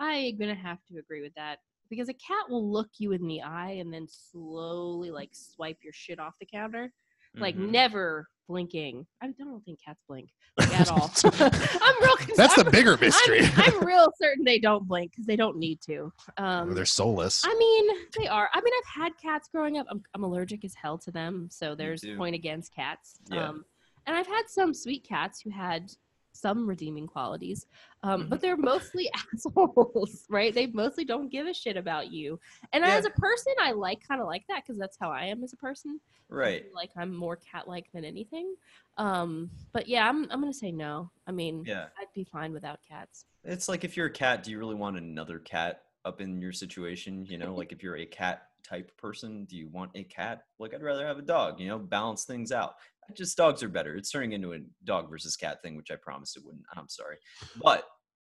[0.00, 3.42] I'm gonna have to agree with that because a cat will look you in the
[3.42, 6.92] eye and then slowly like swipe your shit off the counter.
[7.36, 7.70] Like Mhm.
[7.70, 9.06] never blinking.
[9.22, 11.10] I don't think cats blink like, at all.
[11.24, 12.16] I'm real.
[12.36, 13.40] That's the bigger mystery.
[13.44, 16.12] I'm, I'm real certain they don't blink because they don't need to.
[16.36, 17.42] Um, They're soulless.
[17.44, 18.50] I mean, they are.
[18.52, 19.86] I mean, I've had cats growing up.
[19.90, 23.14] I'm, I'm allergic as hell to them, so there's point against cats.
[23.30, 23.48] Yeah.
[23.48, 23.64] Um,
[24.06, 25.90] and I've had some sweet cats who had
[26.32, 27.66] some redeeming qualities,
[28.02, 28.28] um, Mm-hmm.
[28.30, 30.54] but they're mostly assholes, right?
[30.54, 32.38] They mostly don't give a shit about you.
[32.72, 32.96] And Yeah.
[32.96, 35.52] as a person, I like kind of like that because that's how I am as
[35.52, 36.00] a person.
[36.28, 36.64] Right.
[36.74, 38.54] Like I'm more cat-like than anything.
[38.98, 41.10] Um, but yeah, I'm I'm gonna say no.
[41.26, 41.86] I mean, Yeah.
[41.98, 43.24] I'd be fine without cats.
[43.44, 46.52] It's like if you're a cat, do you really want another cat up in your
[46.52, 47.24] situation?
[47.26, 50.44] You know, like if you're a cat type person, do you want a cat?
[50.58, 52.76] Like I'd rather have a dog, you know, balance things out.
[53.14, 53.96] Just dogs are better.
[53.96, 56.64] It's turning into a dog versus cat thing, which I promised it wouldn't.
[56.76, 57.16] I'm sorry.
[57.62, 57.84] But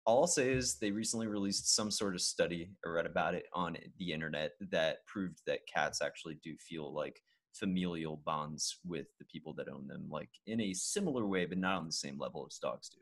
[0.05, 3.45] all I'll say is they recently released some sort of study I read about it
[3.53, 7.21] on the internet that proved that cats actually do feel like
[7.53, 11.77] familial bonds with the people that own them, like in a similar way, but not
[11.77, 12.99] on the same level as dogs do.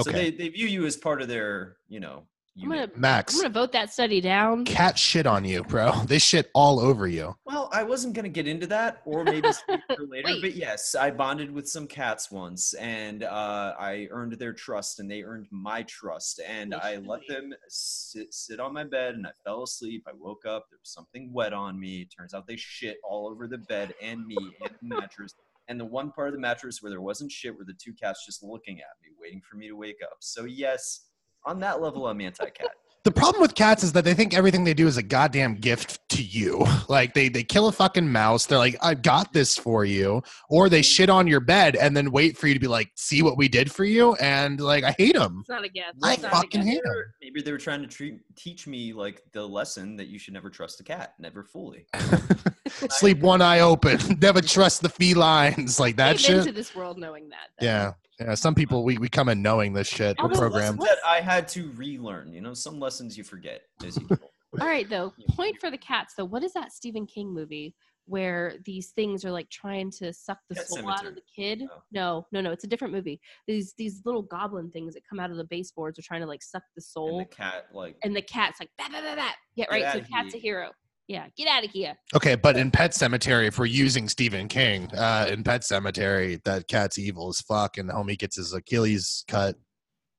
[0.00, 0.10] Okay.
[0.10, 2.26] So they, they view you as part of their, you know,
[2.62, 2.90] I'm gonna.
[2.96, 4.64] Max, I'm gonna vote that study down.
[4.64, 5.92] cat shit on you, bro.
[6.06, 7.36] They shit all over you.
[7.44, 10.24] Well, I wasn't gonna get into that, or maybe later.
[10.24, 10.42] Wait.
[10.42, 15.10] But yes, I bonded with some cats once, and uh, I earned their trust, and
[15.10, 19.30] they earned my trust, and I let them sit, sit on my bed, and I
[19.44, 20.04] fell asleep.
[20.08, 22.06] I woke up, there was something wet on me.
[22.06, 25.34] Turns out they shit all over the bed and me and the mattress.
[25.68, 28.26] And the one part of the mattress where there wasn't shit were the two cats
[28.26, 30.16] just looking at me, waiting for me to wake up.
[30.18, 31.02] So yes,
[31.44, 32.68] on that level, I'm anti-cat.
[33.02, 36.06] The problem with cats is that they think everything they do is a goddamn gift
[36.10, 36.66] to you.
[36.86, 38.44] Like they they kill a fucking mouse.
[38.44, 42.10] They're like, I got this for you, or they shit on your bed and then
[42.10, 44.16] wait for you to be like, see what we did for you.
[44.16, 45.38] And like, I hate them.
[45.40, 45.94] It's not a guess.
[46.02, 46.70] I It's not a fucking guess.
[46.74, 47.04] hate them.
[47.22, 50.50] Maybe they were trying to treat, teach me like the lesson that you should never
[50.50, 51.86] trust a cat, never fully.
[52.90, 53.98] Sleep one eye open.
[54.20, 55.80] Never trust the felines.
[55.80, 56.54] Like that Came into shit.
[56.54, 57.48] this world knowing that.
[57.58, 57.66] though.
[57.66, 57.92] Yeah.
[58.20, 58.34] Yeah.
[58.34, 60.16] Some people we, we come in knowing this shit.
[60.22, 60.80] We're programmed.
[60.80, 62.32] That I had to relearn.
[62.32, 64.20] You know, some lessons you forget as you get.
[64.60, 65.12] All right, though.
[65.30, 66.24] Point for the cats, though.
[66.24, 67.74] What is that Stephen King movie
[68.06, 71.62] where these things are like trying to suck the Pet soul out of the kid?
[71.70, 71.82] Oh.
[71.92, 72.50] No, no, no.
[72.50, 73.20] It's a different movie.
[73.46, 76.42] These these little goblin things that come out of the baseboards are trying to like
[76.42, 79.30] suck the And soul, the cat, like, and the cat's like, bah, bah, bah, bah.
[79.56, 79.82] Get Get right.
[79.82, 80.70] So outta the cat's a hero.
[81.10, 81.96] Yeah, get out of here.
[82.14, 86.68] Okay, but in Pet Sematary, if we're using Stephen King, uh, in Pet Sematary, that
[86.68, 89.56] cat's evil as fuck, and the homie gets his Achilles cut.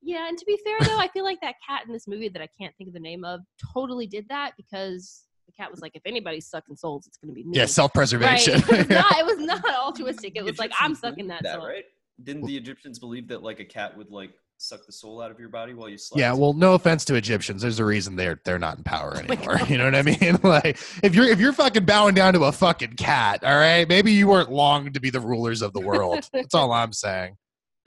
[0.01, 2.41] Yeah, and to be fair though, I feel like that cat in this movie that
[2.41, 3.39] I can't think of the name of
[3.73, 7.45] totally did that because the cat was like, if anybody's sucking souls, it's gonna be
[7.45, 7.57] me.
[7.57, 8.55] Yeah, self-preservation.
[8.55, 8.71] Right.
[8.71, 9.17] It was not.
[9.17, 10.33] It was not altruistic.
[10.35, 11.67] It the was like I'm sucking believed that, soul.
[11.67, 11.85] right?
[12.21, 15.39] Didn't the Egyptians believe that like a cat would like suck the soul out of
[15.39, 16.19] your body while you slept?
[16.19, 17.61] Yeah, well, no offense to Egyptians.
[17.61, 19.57] There's a reason they're they're not in power Oh anymore.
[19.57, 19.69] God.
[19.69, 20.39] you know what I mean?
[20.43, 24.11] Like if you're if you're fucking bowing down to a fucking cat, all right, maybe
[24.11, 26.27] you weren't long to be the rulers of the world.
[26.33, 27.37] That's all I'm saying.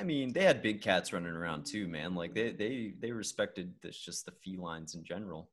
[0.00, 2.14] I mean, they had big cats running around too, man.
[2.14, 5.50] Like they they they respected this just the felines in general.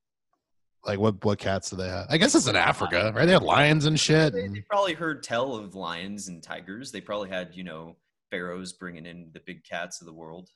[0.83, 2.07] Like what what cats do they have?
[2.09, 3.25] I guess it's in Africa, right?
[3.25, 4.33] They have lions and shit.
[4.33, 6.91] They, they probably heard tell of lions and tigers.
[6.91, 7.97] They probably had you know
[8.31, 10.49] pharaohs bringing in the big cats of the world.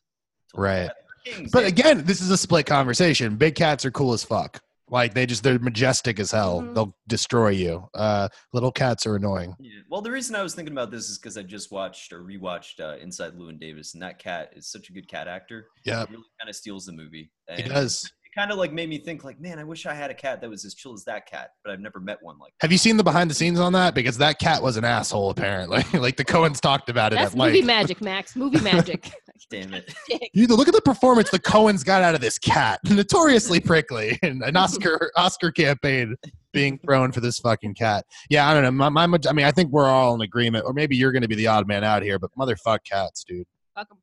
[0.54, 0.92] To Right.
[1.26, 1.52] kings.
[1.52, 3.36] But They- again, this is a split conversation.
[3.36, 4.62] Big cats are cool as fuck.
[4.88, 6.62] Like they just they're majestic as hell.
[6.62, 6.76] Mhm.
[6.76, 7.90] They'll destroy you.
[7.96, 9.56] Uh, little cats are annoying.
[9.60, 9.72] Yeah.
[9.90, 12.80] Well, the reason I was thinking about this is because I just watched or rewatched
[12.80, 15.70] uh, Inside Llewyn Davis, and that cat is such a good cat actor.
[15.86, 17.32] Yeah, really kind of steals the movie.
[17.56, 18.06] he And does.
[18.06, 20.40] It kind of like made me think, like, man, I wish I had a cat
[20.42, 22.54] that was as chill as that cat, but I've never met one like.
[22.62, 23.96] Have you seen the behind the scenes on that?
[23.96, 25.32] Because that cat was an asshole.
[25.32, 27.66] Apparently, like the Coens talked about it That's at movie length.
[27.66, 28.36] magic, Max.
[28.36, 29.12] Movie magic.
[29.50, 29.94] Damn it!
[30.34, 32.80] You look at the performance the Coens got out of this cat.
[32.90, 36.16] Notoriously prickly, and an Oscar Oscar campaign
[36.54, 38.06] being thrown for this fucking cat.
[38.30, 38.72] Yeah, I don't know.
[38.72, 41.28] My, my, I mean, I think we're all in agreement, or maybe you're going to
[41.28, 43.46] be the odd man out here, but motherfuck cats, dude.
[43.76, 43.98] Fuck 'em.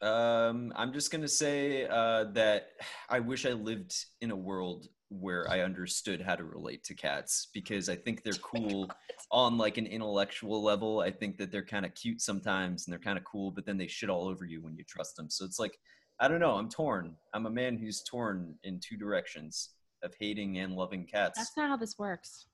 [0.00, 2.68] Um, I'm just gonna say uh, that
[3.08, 7.48] I wish I lived in a world where I understood how to relate to cats
[7.52, 8.90] because I think they're oh cool
[9.30, 11.00] on like an intellectual level.
[11.00, 13.78] I think that they're kind of cute sometimes and they're kind of cool, but then
[13.78, 15.30] they shit all over you when you trust them.
[15.30, 15.78] So it's like
[16.20, 16.54] I don't know.
[16.54, 17.14] I'm torn.
[17.32, 19.70] I'm a man who's torn in two directions
[20.02, 21.38] of hating and loving cats.
[21.38, 22.46] That's not how this works.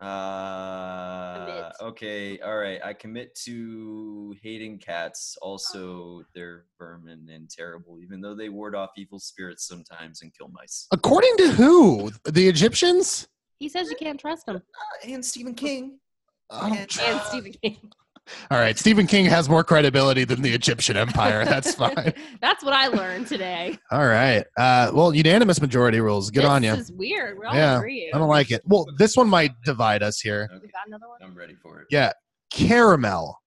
[0.00, 2.80] Uh, okay, all right.
[2.84, 5.36] I commit to hating cats.
[5.42, 10.48] Also, they're vermin and terrible, even though they ward off evil spirits sometimes and kill
[10.48, 10.86] mice.
[10.90, 12.10] According to who?
[12.24, 13.28] The Egyptians?
[13.58, 14.56] He says you can't trust him.
[14.56, 14.60] Uh,
[15.10, 15.98] and Stephen King.
[16.50, 17.76] I don't- And, And Stephen King.
[18.50, 21.44] All right, Stephen King has more credibility than the Egyptian Empire.
[21.44, 22.12] That's fine.
[22.40, 23.78] That's what I learned today.
[23.90, 24.44] All right.
[24.56, 26.30] Uh, well, unanimous majority rules.
[26.30, 26.70] Good this on you.
[26.76, 27.38] This is weird.
[27.38, 28.10] We're all Yeah, agreeing.
[28.14, 28.62] I don't like it.
[28.64, 30.48] Well, this one might divide us here.
[30.52, 31.18] We got another one.
[31.22, 31.86] I'm ready for it.
[31.90, 32.12] Yeah.
[32.52, 33.40] caramel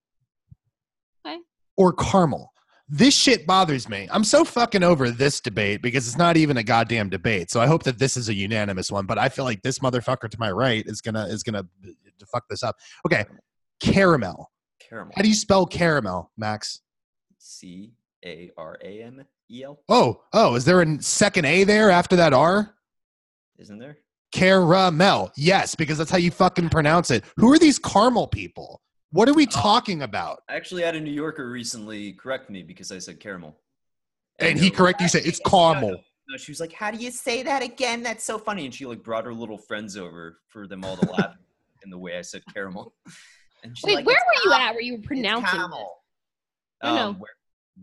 [1.26, 1.38] Okay.
[1.78, 2.52] or caramel.
[2.90, 4.08] This shit bothers me.
[4.12, 7.50] I'm so fucking over this debate because it's not even a goddamn debate.
[7.50, 9.06] So I hope that this is a unanimous one.
[9.06, 11.64] But I feel like this motherfucker to my right is gonna is gonna
[12.32, 12.76] fuck this up.
[13.08, 13.24] Okay,
[13.80, 14.52] caramel.
[14.94, 15.14] Caramel.
[15.16, 16.82] How do you spell caramel, Max?
[17.40, 19.80] C A R A M E L?
[19.90, 22.76] Oh, oh, is there a second A there after that R?
[23.58, 23.98] Isn't there?
[24.32, 25.32] Caramel.
[25.36, 27.24] Yes, because that's how you fucking pronounce it.
[27.38, 28.82] Who are these caramel people?
[29.12, 29.52] What are we Oh.
[29.52, 30.42] talking about?
[30.48, 33.58] I actually had a New Yorker recently correct me because I said caramel.
[34.40, 36.04] And he uh, corrected you, said it's caramel.
[36.30, 38.04] No, she was like, "How do you say that again?
[38.04, 41.12] That's so funny." And she like brought her little friends over for them all to
[41.12, 41.36] laugh
[41.84, 42.94] in the way I said caramel.
[43.64, 44.74] And she's Wait, like, where "It's were you at?
[44.76, 45.44] Were you pronouncing?
[45.44, 45.52] this?
[45.54, 45.96] camel."
[46.84, 47.08] No, no.
[47.10, 47.30] Um, where,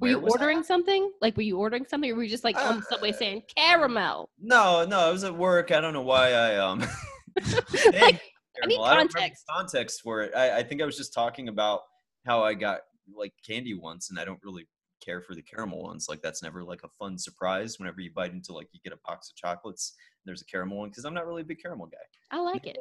[0.01, 1.11] Were you where I ordering something?
[1.21, 3.43] Like, were you ordering something, or were you just like on the subway Uh, saying
[3.57, 4.29] caramel?
[4.39, 5.73] No, no, I was at work.
[5.73, 6.81] I don't know why I um.
[7.93, 8.21] Like,
[8.63, 9.45] I need don't remember context.
[9.49, 10.33] context for it.
[10.37, 11.81] I, I think I was just talking about
[12.27, 12.81] how I got
[13.15, 14.67] like candy once, and I don't really
[15.03, 16.07] care for the caramel ones.
[16.09, 18.99] Like that's never like a fun surprise whenever you bite into like you get a
[19.07, 19.95] box of chocolates.
[19.97, 21.97] And there's a caramel one because I'm not really a big caramel guy.
[22.31, 22.77] I like it.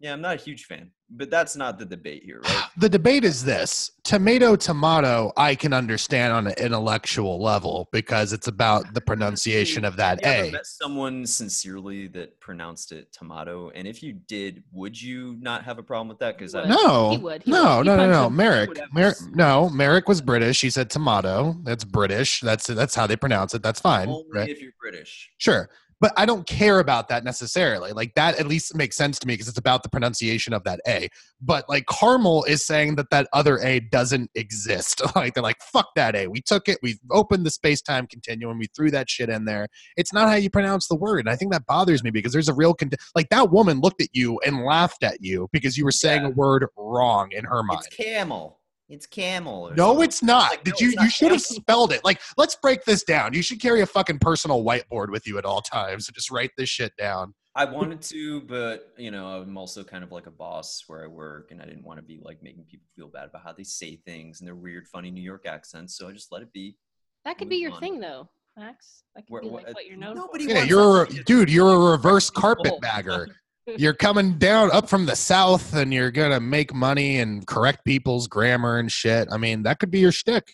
[0.00, 0.90] Yeah, I'm not a huge fan.
[1.10, 2.64] But that's not the debate here, right?
[2.76, 8.48] The debate is this tomato, tomato, I can understand on an intellectual level because it's
[8.48, 10.50] about the pronunciation of that Have A.
[10.50, 13.70] met someone sincerely that pronounced it tomato?
[13.76, 16.36] And if you did, would you not have a problem with that?
[16.36, 16.54] Because.
[16.56, 17.86] I No, He would, he no, would.
[17.86, 18.12] no, He no, no.
[18.22, 18.36] punched him.
[18.36, 20.60] Merrick, Mer- no, Merrick was British.
[20.60, 21.54] He said tomato.
[21.62, 22.40] That's British.
[22.40, 23.62] That's that's how they pronounce it.
[23.62, 24.08] That's fine.
[24.08, 24.48] only right?
[24.48, 25.30] if you're British.
[25.38, 25.70] Sure.
[26.04, 27.92] But I don't care about that necessarily.
[27.92, 30.78] Like that at least makes sense to me because it's about the pronunciation of that
[30.86, 31.08] A.
[31.40, 35.00] But like caramel is saying that that other A doesn't exist.
[35.16, 36.26] like they're like, fuck that A.
[36.26, 36.78] We took it.
[36.82, 38.58] We opened the space time continuum.
[38.58, 39.66] We threw that shit in there.
[39.96, 41.20] It's not how you pronounce the word.
[41.20, 44.02] And I think that bothers me because there's a real con- like that woman looked
[44.02, 46.28] at you and laughed at you because you were saying Yeah.
[46.28, 47.80] a word wrong in her mind.
[47.86, 48.58] It's camel.
[48.88, 49.68] It's camel.
[49.68, 50.04] or No, something.
[50.04, 50.50] it's not.
[50.50, 50.86] Like, Did no, you?
[50.88, 52.04] it's You not should have spelled it.
[52.04, 53.32] Like, let's break this down.
[53.32, 56.06] You should carry a fucking personal whiteboard with you at all times.
[56.08, 57.34] and Just write this shit down.
[57.56, 61.06] I wanted to, but you know, I'm also kind of like a boss where I
[61.06, 63.62] work, and I didn't want to be like making people feel bad about how they
[63.62, 65.96] say things and their weird, funny New York accents.
[65.96, 66.76] So I just let it be.
[67.24, 67.80] That could be your on.
[67.80, 69.04] thing, though, Max.
[69.14, 70.50] That could Where- be like what uh, you're known nobody for.
[70.52, 71.48] Yeah, you're a, dude.
[71.48, 72.42] You're a reverse people.
[72.42, 73.28] carpetbagger.
[73.66, 78.28] You're coming down up from the south, and you're gonna make money and correct people's
[78.28, 79.28] grammar and shit.
[79.30, 80.52] I mean, that could be your shtick.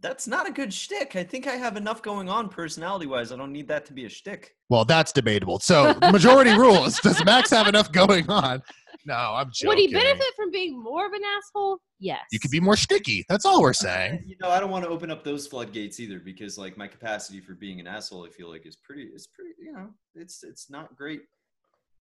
[0.00, 1.16] That's not a good shtick.
[1.16, 3.32] I think I have enough going on personality wise.
[3.32, 4.54] I don't need that to be a shtick.
[4.68, 5.58] Well, that's debatable.
[5.60, 6.98] So, majority rules.
[7.00, 8.62] Does Max have enough going on?
[9.06, 9.68] No, I'm joking.
[9.68, 11.78] Would he benefit from being more of an asshole?
[12.00, 12.22] Yes.
[12.32, 13.24] You could be more sticky.
[13.28, 14.24] That's all we're saying.
[14.26, 17.40] You know, I don't want to open up those floodgates either because like my capacity
[17.40, 20.68] for being an asshole, I feel like is pretty it's pretty, you know, it's it's
[20.68, 21.20] not great.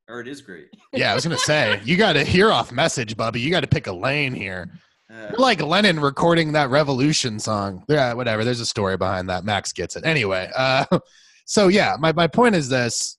[0.08, 0.68] Or it is great.
[0.94, 3.40] Yeah, I was gonna say you got to hear off message, Bubby.
[3.40, 4.70] You got to pick a lane here.
[5.10, 7.84] Uh, You're like Lennon recording that Revolution song.
[7.88, 8.44] Yeah, whatever.
[8.44, 9.44] There's a story behind that.
[9.44, 10.06] Max gets it.
[10.06, 10.86] Anyway, uh,
[11.46, 13.18] so yeah, my, my point is this.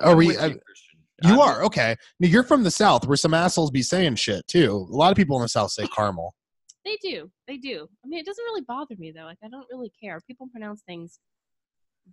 [0.00, 0.28] Are I'm we?
[0.28, 1.00] with uh, you, Christian.
[1.24, 1.96] you I'm are okay.
[2.20, 4.86] Now, you're from the South, where some assholes be saying shit too.
[4.90, 6.34] A lot of people in the South say caramel.
[6.84, 7.30] They do.
[7.46, 7.88] They do.
[8.04, 9.24] I mean, it doesn't really bother me though.
[9.24, 10.20] Like, I don't really care.
[10.26, 11.18] People pronounce things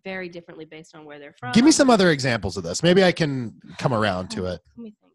[0.04, 1.52] very differently based on where they're from.
[1.52, 2.84] Give me some other examples of this.
[2.84, 4.62] Maybe I can come around to it.
[4.78, 5.14] Let me think.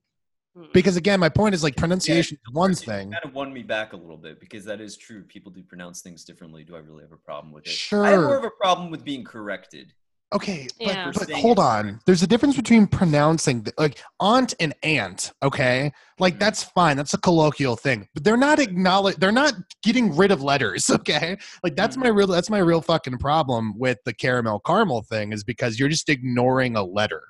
[0.56, 0.70] Hmm.
[0.72, 3.10] Because again, my point is like pronunciation is one thing.
[3.10, 5.22] kind of won me back a little bit because that is true.
[5.24, 6.62] People do pronounce things differently.
[6.64, 7.70] Do I really have a problem with it?
[7.70, 8.04] Sure.
[8.04, 9.92] I have more of a problem with being corrected.
[10.34, 11.12] Okay, but, Yeah.
[11.14, 12.00] but Saying hold on.
[12.06, 15.32] There's a difference between pronouncing th- like aunt and aunt.
[15.44, 16.38] Okay, like Mhm.
[16.40, 16.96] that's fine.
[16.96, 18.08] That's a colloquial thing.
[18.14, 19.16] But they're not acknowledge.
[19.16, 20.88] They're not getting rid of letters.
[20.90, 22.26] Okay, like that's my real.
[22.26, 26.74] That's my real fucking problem with the caramel caramel thing is because you're just ignoring
[26.76, 27.22] a letter.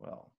[0.00, 0.30] Well,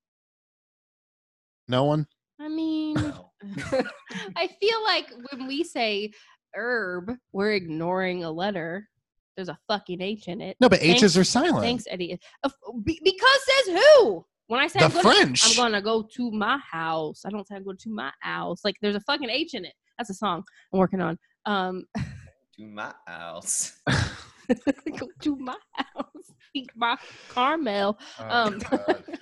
[1.68, 2.06] No one.
[2.40, 2.96] I mean.
[4.36, 6.12] I feel like when we say
[6.54, 8.88] herb, we're ignoring a letter.
[9.36, 10.56] There's a fucking H in it.
[10.60, 11.60] No, but Thanks- H's are silent.
[11.60, 12.20] Thanks, Eddie.
[12.44, 14.26] Of- be- because says who?
[14.48, 15.44] When I say The I'm gonna, French.
[15.50, 17.24] I'm gonna go to my house.
[17.26, 18.62] I don't say I'm going to my house.
[18.64, 19.74] Like there's a fucking H in it.
[19.98, 21.18] That's a song I'm working on.
[21.46, 21.86] Um,
[22.58, 23.74] to my house.
[23.88, 26.06] go to my house.
[26.54, 26.96] Eat my
[27.34, 27.98] caramel.
[28.20, 29.04] Oh, Um, God.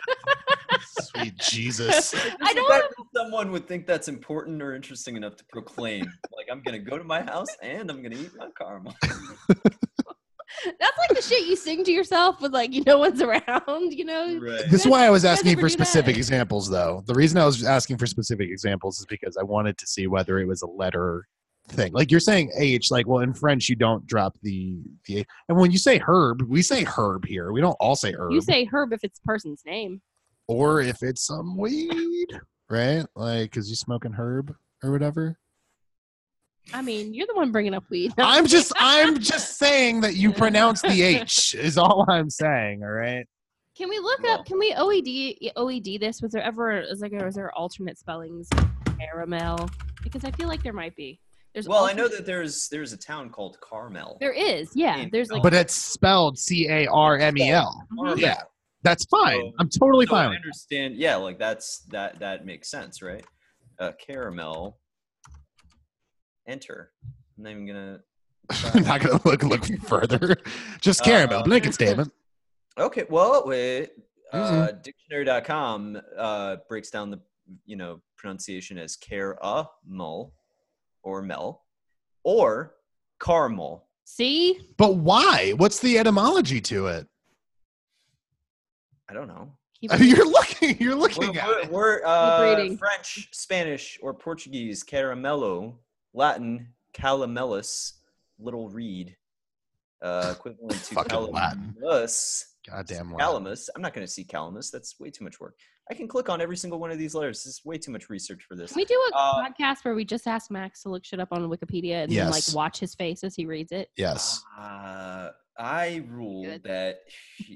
[0.85, 2.13] Sweet Jesus.
[2.15, 2.93] I I don't- don't.
[3.15, 6.01] Someone would think that's important or interesting enough to proclaim.
[6.35, 8.95] Like I'm gonna go to my house and I'm gonna eat my caramel.
[10.79, 13.91] That's like the shit you sing to yourself with like you no one's around.
[13.91, 14.39] You know.
[14.39, 14.69] Right.
[14.69, 15.69] This is why I was asking for do that?
[15.71, 17.03] specific examples, though.
[17.07, 20.39] The reason I was asking for specific examples is because I wanted to see whether
[20.39, 21.27] it was a letter
[21.69, 21.91] thing.
[21.93, 25.71] Like you're saying H, like well in French you don't drop the the and when
[25.71, 27.51] you say herb, we say herb here.
[27.51, 28.31] We don't all say herb.
[28.31, 30.01] You say herb if it's person's name.
[30.47, 32.27] Or if it's some weed.
[32.69, 33.05] right?
[33.15, 34.53] Like, cause you smoking herb
[34.83, 35.37] or whatever.
[36.73, 38.13] I mean, you're the one bringing up weed.
[38.17, 42.83] I'm just, I'm just saying that you pronounce the H is all I'm saying.
[42.83, 43.27] All right.
[43.77, 44.45] Can we look Well- up?
[44.45, 46.21] Can we OED OED this?
[46.21, 48.47] Was there ever is like is there alternate spellings?
[48.99, 49.69] Caramel,
[50.03, 51.19] because I feel like there might be.
[51.53, 54.17] There's Well, I know that there's there's a town called Carmel.
[54.21, 54.69] there is.
[54.75, 57.85] Yeah, in- there's like But it's spelled C A R M E L.
[58.15, 58.41] Yeah, mm-hmm.
[58.83, 59.39] That's fine.
[59.39, 60.31] So- I'm totally So fine.
[60.31, 60.95] I understand.
[60.95, 63.25] Yeah, like that's that that makes sense, right?
[63.79, 64.79] Uh, caramel.
[66.47, 66.91] Enter.
[67.37, 67.99] I'm not even gonna.
[68.73, 70.35] I'm not gonna look look further.
[70.81, 71.39] Just caramel.
[71.39, 72.11] Uh, blanket statement.
[72.75, 73.91] Okay, well, wait.
[74.31, 74.81] Uh, Mm-hmm.
[74.81, 77.19] dictionary.com uh, breaks down the
[77.67, 80.33] you know pronunciation as caramel
[81.03, 81.65] or mel
[82.23, 82.73] or
[83.21, 83.87] caramel.
[84.05, 84.59] see.
[84.77, 85.53] But why?
[85.57, 87.07] What's the etymology to it?
[89.13, 89.51] I don't know.
[89.91, 90.75] I mean, you're looking.
[90.79, 92.03] You're looking We're, at we're, it.
[92.03, 92.75] we're, uh.
[92.77, 95.75] French, Spanish, or Portuguese caramello,
[96.15, 97.93] Latin calamelus,
[98.39, 99.15] little reed,
[100.01, 102.45] uh, equivalent to Fucking calamus.
[102.67, 103.43] Goddamn Latin.
[103.43, 103.69] Calamus.
[103.75, 104.71] I'm not going to see calamus.
[104.71, 105.57] That's way too much work.
[105.91, 107.43] I can click on every single one of these letters.
[107.43, 108.71] This is way too much research for this.
[108.71, 111.27] Can we do a Uh, podcast where we just ask Max to look shit up
[111.31, 113.89] on Wikipedia and then like watch his face as he reads it?
[113.97, 114.41] Yes.
[114.57, 116.63] Uh, I rule Good.
[116.63, 116.99] that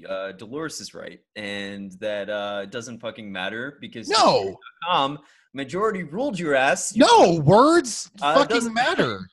[0.08, 4.56] uh, Dolores is right and that uh, it doesn't fucking matter because No.
[4.88, 5.18] um,
[5.54, 6.94] majority ruled your ass.
[6.94, 9.28] You No words Uh, fucking matter.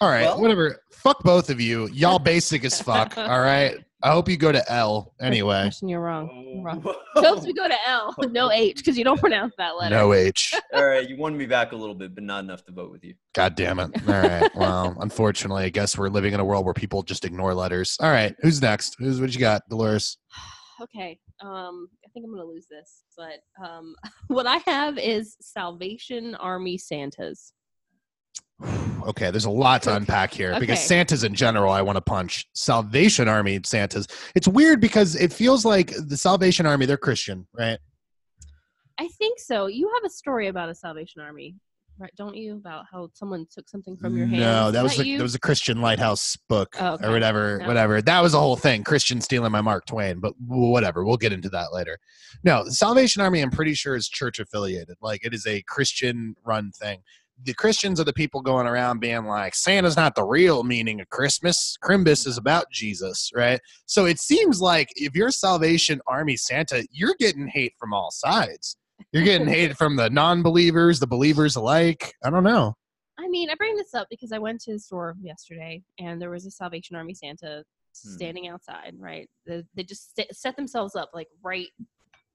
[0.00, 0.80] All right, Well- whatever.
[0.92, 1.88] Fuck both of you.
[1.88, 3.18] Y'all basic as fuck.
[3.18, 3.76] All right.
[4.04, 5.62] I hope you go to L anyway.
[5.62, 6.28] Question, you're wrong.
[6.54, 6.82] You're wrong.
[7.14, 9.96] Hopes we go to L, no H, because you don't pronounce that letter.
[9.96, 10.52] No H.
[10.74, 13.02] All right, you won me back a little bit, but not enough to vote with
[13.02, 13.14] you.
[13.32, 13.90] God damn it.
[14.06, 14.54] All right.
[14.54, 17.96] Well, unfortunately, I guess we're living in a world where people just ignore letters.
[17.98, 18.36] All right.
[18.40, 18.96] Who's next?
[18.98, 20.18] Who's what you got, Dolores?
[20.82, 23.94] okay um i think i'm gonna lose this but um
[24.26, 27.52] what i have is salvation army santas
[29.06, 32.46] Okay, there's a lot to unpack here because Santas in general, I want to punch.
[32.54, 34.06] Salvation Army Santas.
[34.34, 37.78] It's weird because it feels like the Salvation Army, they're Christian, right?
[38.96, 41.56] i think so you have a story about a salvation army
[41.98, 44.40] right don't you about how someone took something from your hand.
[44.40, 45.18] No, that Is was the, you?
[45.18, 47.06] that was a Christian Lighthouse book Oh, okay.
[47.06, 47.66] or whatever, No.
[47.68, 48.00] whatever.
[48.02, 48.82] That was the whole thing.
[48.84, 51.04] Christian stealing my Mark Twain, but whatever.
[51.04, 51.98] We'll get into that later.
[52.42, 54.96] No, the Salvation Army, I'm pretty sure is church affiliated.
[55.00, 57.00] Like it is a Christian run thing.
[57.42, 61.08] The Christians are the people going around being like, Santa's not the real meaning of
[61.10, 61.76] Christmas.
[61.82, 63.60] Crimbus is about Jesus, right?
[63.86, 68.76] So it seems like if you're Salvation Army Santa, you're getting hate from all sides.
[69.12, 72.14] You're getting hate from the non-believers, the believers alike.
[72.24, 72.74] I don't know.
[73.18, 76.30] I mean, I bring this up because I went to the store yesterday and there
[76.30, 77.64] was a Salvation Army Santa
[78.02, 78.10] Hmm.
[78.16, 79.30] standing outside, right?
[79.46, 81.68] They, they just set, set themselves up like right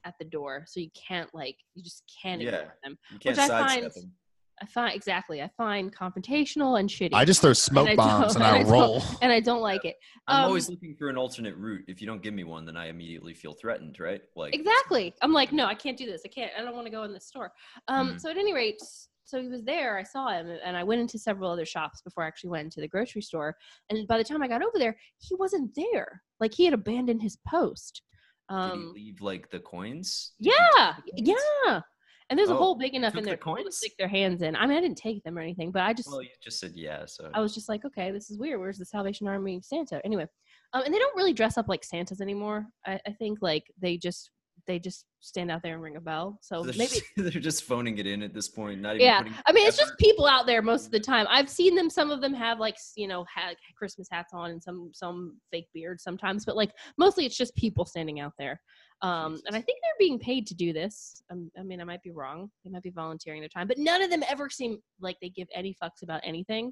[0.05, 0.63] at the door.
[0.67, 2.49] So you can't, like, you just can't Yeah.
[2.51, 2.97] ignore them.
[3.11, 4.13] You can't Which I find- them.
[4.61, 7.11] I find, exactly, I find confrontational and shitty.
[7.13, 9.03] I just throw smoke I bombs don't- and I I don't- roll.
[9.21, 9.95] and I don't like it.
[10.27, 11.85] I'm Um, always looking for an alternate route.
[11.87, 14.21] If you don't give me one, then I immediately feel threatened, right?
[14.35, 15.13] Like Exactly.
[15.21, 16.21] I'm like, no, I can't do this.
[16.25, 16.51] I can't.
[16.57, 17.51] I don't want to go in the store.
[17.87, 18.13] Um.
[18.15, 18.21] Mhm.
[18.21, 18.81] So at any rate,
[19.23, 19.97] so he was there.
[19.97, 22.81] I saw him, and I went into several other shops before I actually went into
[22.81, 23.55] the grocery store.
[23.89, 26.23] And by the time I got over there, he wasn't there.
[26.39, 28.01] Like he had abandoned his post.
[28.49, 28.91] Did Um.
[28.95, 30.33] he leave like the coins?
[30.41, 30.95] Did Yeah.
[31.05, 31.41] the coins?
[31.65, 31.81] Yeah.
[32.29, 34.55] And there's a Oh, hole big enough in there people to stick their hands in.
[34.55, 36.73] I mean, I didn't take them or anything, but I just Well, you just said
[36.75, 38.59] yeah, so I was just like, okay, this is weird.
[38.59, 39.99] Where's the Salvation Army Santa?
[40.05, 40.27] Anyway,
[40.73, 42.67] um, and they don't really dress up like Santas anymore.
[42.85, 44.29] I, I think like they just
[44.69, 46.37] they just stand out there and ring a bell.
[46.41, 48.79] So they're, maybe just, they're just phoning it in at this point.
[48.79, 49.23] Not even yeah.
[49.47, 51.25] I mean, it's just people out there most of the time.
[51.27, 51.89] I've seen them.
[51.89, 55.67] Some of them have like you know had Christmas hats on and some some fake
[55.73, 58.61] beards sometimes, but like mostly it's just people standing out there.
[59.01, 61.23] Um, and I think they're being paid to do this.
[61.31, 62.51] Um, I mean, I might be wrong.
[62.63, 65.47] They might be volunteering their time, but none of them ever seem like they give
[65.55, 66.71] any fucks about anything.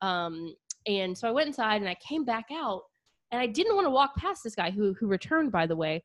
[0.00, 0.54] Um,
[0.86, 2.82] and so I went inside and I came back out,
[3.32, 6.02] and I didn't want to walk past this guy who who returned, by the way,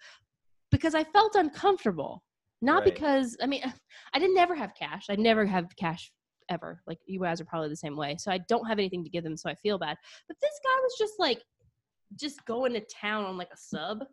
[0.71, 2.23] because I felt uncomfortable.
[2.61, 2.93] Not Right.
[2.93, 3.61] because I mean,
[4.13, 5.05] I didn't never have cash.
[5.09, 6.11] I never have cash
[6.49, 6.81] ever.
[6.87, 8.15] Like you guys are probably the same way.
[8.17, 9.97] So I don't have anything to give them, so I feel bad.
[10.27, 11.41] But this guy was just like,
[12.15, 14.03] just going to town on like a sub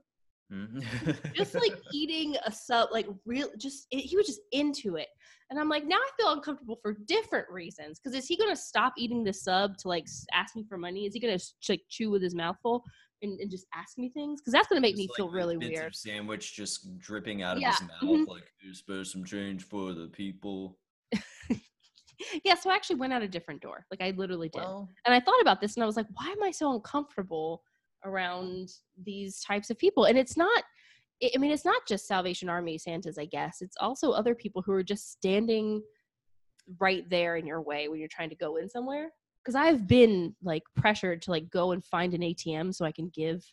[0.52, 1.34] Mhm.
[1.34, 5.08] just like eating a sub like real just it, he was just into it
[5.50, 8.92] and i'm like now i feel uncomfortable for different reasons because is he gonna stop
[8.96, 11.38] eating the sub to like ask me for money is he gonna
[11.68, 12.84] like chew with his mouth full
[13.22, 15.56] and, and just ask me things because that's gonna make Just, me like, feel really
[15.56, 18.26] weird Sandwich just dripping out of Yeah, his mouth, mhm.
[18.28, 20.78] like "Here's spare some change for the people.
[22.44, 25.14] yeah so i actually went out a different door like i literally did Well, and
[25.14, 27.62] i thought about this and i was like why am i so uncomfortable
[28.04, 28.70] around
[29.04, 30.64] these types of people and it's not
[31.34, 33.62] I mean, it's not just Salvation Army Santas, I guess.
[33.62, 35.82] It's also other people who are just standing
[36.78, 39.10] right there in your way when you're trying to go in somewhere.
[39.47, 43.11] Because I've been like pressured to like go and find an ATM so I can
[43.14, 43.44] give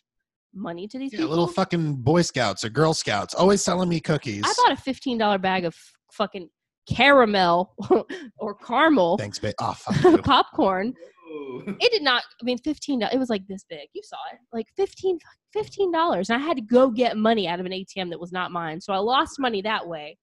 [0.52, 1.30] money to these Yeah, people.
[1.30, 4.42] little fucking Boy Scouts or Girl Scouts always selling me cookies.
[4.44, 5.76] I bought a fifteen dollar bag of
[6.12, 6.48] fucking
[6.88, 7.74] caramel
[8.38, 9.54] or caramel Thanks, babe.
[9.60, 9.76] Oh,
[10.24, 10.94] popcorn.
[11.30, 11.62] Ooh.
[11.80, 12.24] It did not.
[12.40, 13.00] I mean, fifteen.
[13.02, 13.86] It was like this big.
[13.92, 16.28] You saw it, like 15 dollars.
[16.28, 18.80] And I had to go get money out of an ATM that was not mine.
[18.80, 20.18] So I lost money that way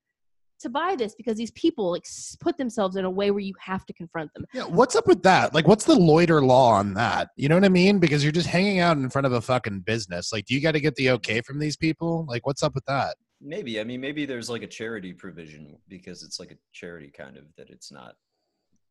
[0.61, 2.05] to buy this because these people like
[2.39, 4.45] put themselves in a way where you have to confront them.
[4.53, 5.53] Yeah, what's up with that?
[5.53, 7.29] Like, what's the loiter law on that?
[7.35, 7.99] You know what I mean?
[7.99, 10.31] Because you're just hanging out in front of a fucking business.
[10.31, 12.25] Like, do you got to get the okay from these people?
[12.27, 13.15] Like, what's up with that?
[13.39, 13.79] Maybe.
[13.79, 17.45] I mean, maybe there's like a charity provision because it's like a charity kind of
[17.57, 18.15] that it's not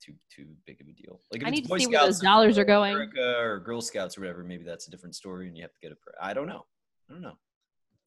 [0.00, 1.20] too too big of a deal.
[1.30, 2.94] Like if I it's need to Boy see where those dollars are going.
[2.94, 5.80] America or Girl Scouts or whatever, maybe that's a different story, and you have to
[5.80, 5.96] get a.
[5.96, 6.64] Per- I don't know.
[7.08, 7.38] I don't know.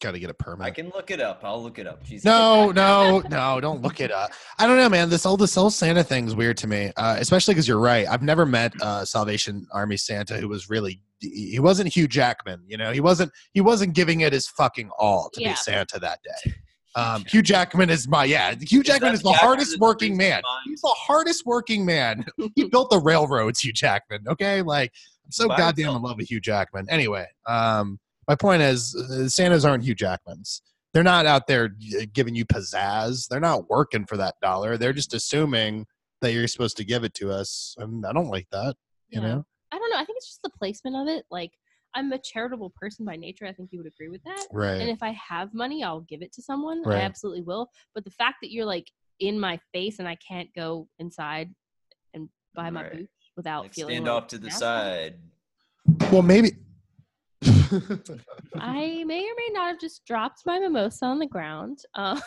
[0.04, 0.68] Got to get a permit.
[0.68, 1.40] I can look it up.
[1.44, 2.04] I'll look it up.
[2.04, 2.26] Jesus.
[2.26, 3.62] No, no, no!
[3.62, 4.32] Don't look it up.
[4.60, 5.10] I don't know, man.
[5.10, 8.06] This all this whole Santa thing's weird to me, uh, especially because you're right.
[8.10, 11.00] I've never met uh, Salvation Army Santa who was really.
[11.22, 12.92] He wasn't Hugh Jackman, you know.
[12.92, 13.32] He wasn't.
[13.54, 15.52] He wasn't giving it his fucking all to Yeah.
[15.52, 16.54] be Santa that day.
[16.96, 18.54] Um, Hugh Jackman is my yeah.
[18.62, 20.44] Hugh Jackman is the Jackman hardest that working man.
[20.44, 20.62] mind?
[20.66, 22.24] He's the hardest working man.
[22.56, 24.26] he built the railroads, Hugh Jackman.
[24.28, 24.92] Okay, like
[25.26, 25.96] I'm so By goddamn himself.
[25.96, 26.86] in love with Hugh Jackman.
[26.92, 30.62] Anyway, um, my point is, uh, Santas aren't Hugh Jackmans.
[30.94, 33.28] They're not out there uh, giving you pizzazz.
[33.28, 34.78] They're not working for that dollar.
[34.78, 35.86] They're just assuming
[36.22, 38.76] that you're supposed to give it to us, and I don't like that.
[39.10, 39.28] You Yeah.
[39.28, 39.98] know, I don't know.
[39.98, 41.26] I think it's just the placement of it.
[41.32, 41.52] Like
[41.96, 43.46] I'm a charitable person by nature.
[43.46, 44.48] I think you would agree with that.
[44.52, 46.84] right And if I have money, I'll give it to someone.
[46.84, 47.00] Right.
[47.00, 47.70] I absolutely will.
[47.94, 51.54] But the fact that you're like in my face and I can't go inside
[52.14, 52.92] and buy my Right.
[52.94, 55.16] boots without Like, feeling stand like off to the an side.
[56.12, 56.52] Well, maybe.
[58.60, 61.80] I may or may not have just dropped my mimosa on the ground.
[61.96, 62.22] Um,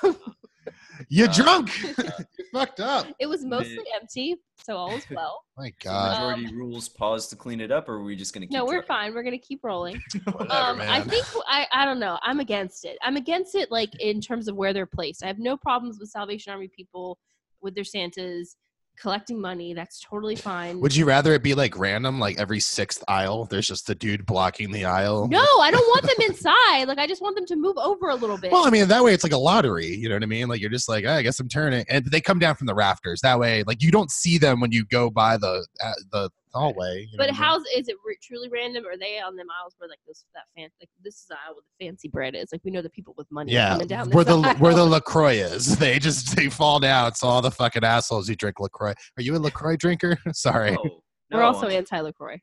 [1.09, 1.70] You're Uh, drunk.
[1.99, 3.09] You're fucked up.
[3.20, 5.42] it was mostly empty, so all is well.
[5.57, 6.11] My So God.
[6.11, 6.88] majority rules.
[6.88, 8.47] Pause to clean it up, or are we just gonna?
[8.47, 8.88] Keep No, we're trucking?
[8.88, 9.14] fine.
[9.14, 10.01] We're gonna keep rolling.
[10.32, 12.18] Whatever, um, I think I I don't know.
[12.22, 12.99] I'm against it.
[13.03, 15.22] I'm against it like in terms of where they're placed.
[15.22, 17.18] I have no problems with Salvation Army people
[17.62, 18.57] with their Santas
[18.97, 19.74] collecting money.
[19.74, 20.80] That's totally fine.
[20.80, 23.44] Would you rather it be like random, like every sixth aisle?
[23.47, 25.28] There's just a dude blocking the aisle.
[25.28, 26.84] no, I don't want them inside.
[26.88, 28.53] Like I just want them to move over a little bit.
[28.53, 29.86] Well, I mean, that way it's like a lottery.
[29.94, 30.49] You know what I mean?
[30.49, 32.74] Like you're just like, "Ah, I guess I'm turning, and they come down from the
[32.74, 33.20] rafters.
[33.20, 37.00] That way, like you don't see them when you go by the uh, the hallway.
[37.00, 37.34] you know but what I mean?
[37.42, 38.84] how's is it re- truly random?
[38.86, 41.54] Are they on them aisles where like this that fan like this is the aisle
[41.54, 42.48] where the fancy bread is?
[42.52, 44.54] Like we know the people with money Yeah, coming down where the aisle.
[44.57, 47.09] where the Lacroix is, they just they fall down.
[47.09, 48.94] It's all the fucking assholes who drink Lacroix.
[49.16, 50.16] Are you a Lacroix drinker?
[50.32, 52.38] Sorry, No, We're also anti Lacroix,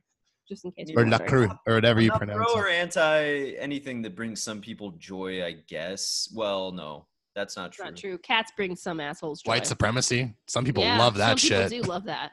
[0.48, 0.90] just in case.
[0.90, 1.10] Or you're or.
[1.10, 2.64] Lacroix, or whatever I'm you pronounce pro it.
[2.66, 5.44] or anti anything that brings some people joy.
[5.44, 6.30] I guess.
[6.36, 7.86] Well, no, that's not true.
[7.86, 8.18] not true.
[8.20, 9.52] Cats bring some assholes joy.
[9.54, 10.34] White supremacy.
[10.48, 11.70] Some people Yeah, love that some shit.
[11.72, 12.32] People do love that.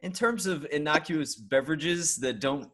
[0.00, 2.68] In terms of innocuous beverages that don't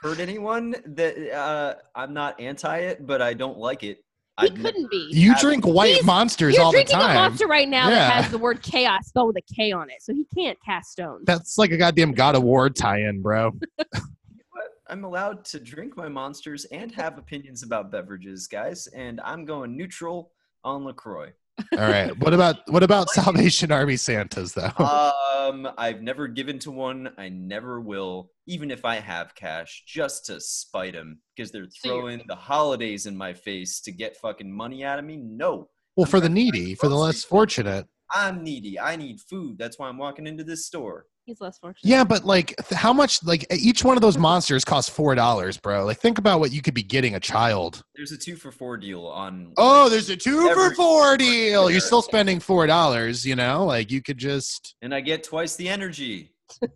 [0.00, 3.98] hurt anyone, that uh, I'm not anti it, but I don't like it.
[4.40, 5.08] He I've couldn't be.
[5.10, 7.94] You Have- drink white He's- monsters You're all the drinking a monster right now Yeah.
[8.08, 10.90] that has the word chaos spelled with a K on it, so he can't cast
[10.90, 11.22] stones.
[11.24, 13.52] That's like a goddamn God of War tie-in, bro.
[14.88, 19.76] I'm allowed to drink my monsters and have opinions about beverages, guys, and I'm going
[19.76, 20.32] neutral
[20.64, 21.32] on Lacroix.
[21.72, 22.16] All right.
[22.18, 24.70] What about what about Salvation Army Santas though?
[25.44, 27.10] Um, I've never given to one.
[27.18, 32.22] I never will, even if I have cash, just to spite them because they're throwing
[32.28, 35.18] the holidays in my face to get fucking money out of me.
[35.18, 37.86] No, well, for the needy, for the less fortunate.
[38.10, 38.80] I'm needy.
[38.80, 39.58] I need food.
[39.58, 41.06] That's why I'm walking into this store.
[41.26, 41.88] He's less fortunate.
[41.88, 43.24] Yeah, but like, th- how much?
[43.24, 45.84] Like, each one of those monsters costs four dollars, bro.
[45.86, 47.82] Like, think about what you could be getting a child.
[47.96, 49.52] There's a two for four deal on.
[49.56, 51.70] Oh, there's a two for four deal.
[51.70, 53.24] You're still spending four dollars.
[53.24, 54.74] You know, like you could just.
[54.82, 56.30] and I get twice the energy.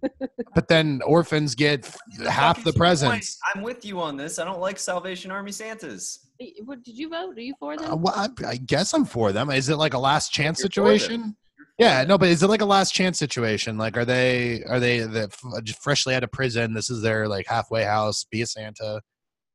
[0.54, 1.84] But then orphans get
[2.28, 2.76] half Fucking the point.
[2.78, 3.38] presents.
[3.54, 4.38] I'm with you on this.
[4.40, 6.26] I don't like Salvation Army Santas.
[6.64, 7.36] What did you vote?
[7.36, 7.92] Are you for them?
[7.92, 9.50] Uh, well, I, I guess I'm for them.
[9.50, 10.98] Is it like a last chance You're for them.
[10.98, 11.36] situation?
[11.78, 13.78] Yeah, no, but is it like a last chance situation?
[13.78, 16.74] Like, are they are they the f- freshly out of prison?
[16.74, 18.24] This is their like halfway house.
[18.24, 19.00] Be a Santa.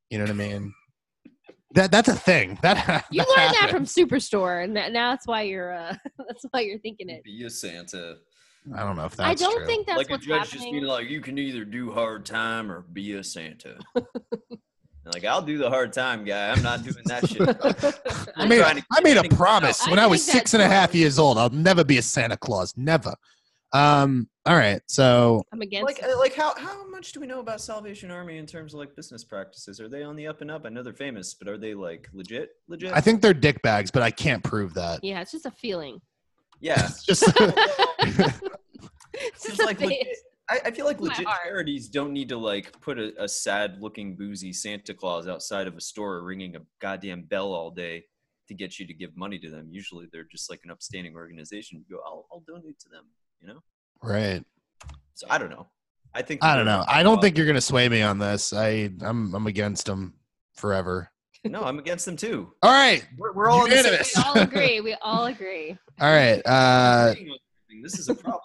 [0.10, 0.74] You know what I mean?
[1.74, 2.58] That that's a thing.
[2.62, 3.84] That you that learned that from.
[3.84, 5.96] Superstore, and that, now that's why you're uh,
[6.28, 7.24] that's why you're thinking it.
[7.26, 8.18] Be a Santa.
[8.74, 9.66] I don't know if that's I don't true.
[9.66, 12.72] think that's like a what's judge just being like, you can either do hard time
[12.72, 13.78] or be a Santa.
[15.12, 16.52] like, I'll do the hard time, guy.
[16.52, 17.42] I'm not doing that shit.
[18.38, 20.54] I made I made a promise I when I was six and a half six
[20.54, 20.96] and a that's half right.
[20.96, 21.38] years old.
[21.38, 22.74] I'll never be a Santa Claus.
[22.78, 23.14] Never.
[23.74, 24.82] Um, All right.
[24.88, 25.86] So I'm against.
[25.86, 28.80] Like, uh, like how how much do we know about Salvation Army in terms of
[28.80, 29.82] like business practices?
[29.82, 30.66] Are they on the up and up?
[30.66, 32.52] I know they're famous, but are they like legit?
[32.68, 32.94] Legit?
[32.94, 35.04] I think they're dick bags, but I can't prove that.
[35.04, 36.00] yeah, it's just a feeling.
[36.62, 36.88] yeah.
[36.88, 37.24] It's just
[39.14, 39.90] it's just like face.
[39.90, 40.18] legit,
[40.50, 43.82] I, I feel like My legit charities don't need to like put a, a sad
[43.82, 48.04] looking boozy Santa Claus outside of a store ringing a goddamn bell all day
[48.48, 49.68] to get you to give money to them.
[49.72, 51.84] Usually they're just like an upstanding organization.
[51.88, 53.06] You go, I'll, I'll donate to them,
[53.42, 53.64] you know?
[54.02, 54.44] right.
[55.14, 55.68] So I don't know.
[56.14, 56.84] I think I don't know.
[56.88, 58.54] I don't think you're gonna sway me on this.
[58.54, 60.14] I I'm I'm against them
[60.56, 61.10] forever.
[61.46, 62.54] No, I'm against them too.
[62.62, 63.06] All right.
[63.18, 64.14] We're, we're all on the Unanimous.
[64.16, 64.80] we all agree.
[64.80, 65.78] We all agree.
[66.00, 66.42] All right.
[66.46, 67.16] Uh.
[67.82, 68.40] This is a problem.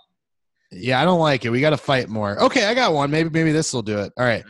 [0.70, 1.50] Yeah, I don't like it.
[1.50, 2.40] We got to fight more.
[2.42, 3.10] Okay, I got one.
[3.10, 4.12] Maybe maybe this will do it.
[4.16, 4.44] All right.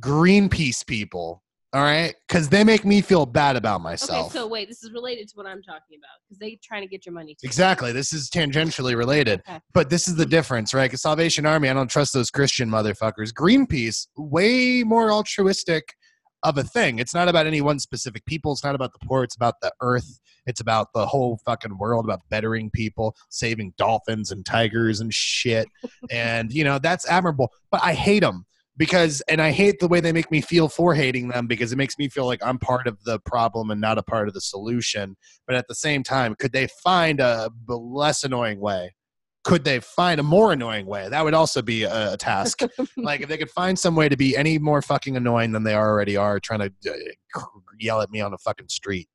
[0.00, 1.42] Greenpeace people.
[1.72, 4.26] All right, because they make me feel bad about myself.
[4.26, 6.88] Okay, so wait, this is related to what I'm talking about because they trying to
[6.88, 7.36] get your money.
[7.40, 7.46] Too.
[7.46, 7.92] Exactly.
[7.92, 9.40] This is tangentially related.
[9.48, 9.60] Okay.
[9.72, 10.86] But this is the difference, right?
[10.86, 13.32] Because Salvation Army, I don't trust those Christian motherfuckers.
[13.32, 15.94] Greenpeace, way more altruistic
[16.42, 16.98] of a thing.
[16.98, 18.52] It's not about any one specific people.
[18.52, 19.22] It's not about the poor.
[19.22, 20.20] It's about the earth.
[20.46, 25.68] It's about the whole fucking world, about bettering people, saving dolphins and tigers and shit.
[26.10, 27.52] and, you know, that's admirable.
[27.70, 30.94] But I hate them because, and I hate the way they make me feel for
[30.94, 33.98] hating them because it makes me feel like I'm part of the problem and not
[33.98, 35.16] a part of the solution.
[35.46, 38.94] But at the same time, could they find a less annoying way?
[39.42, 41.08] Could they find a more annoying way?
[41.08, 42.60] That would also be a, a task.
[42.96, 45.74] like if they could find some way to be any more fucking annoying than they
[45.74, 46.92] already are, trying to
[47.36, 47.40] uh,
[47.78, 49.08] yell at me on the fucking street.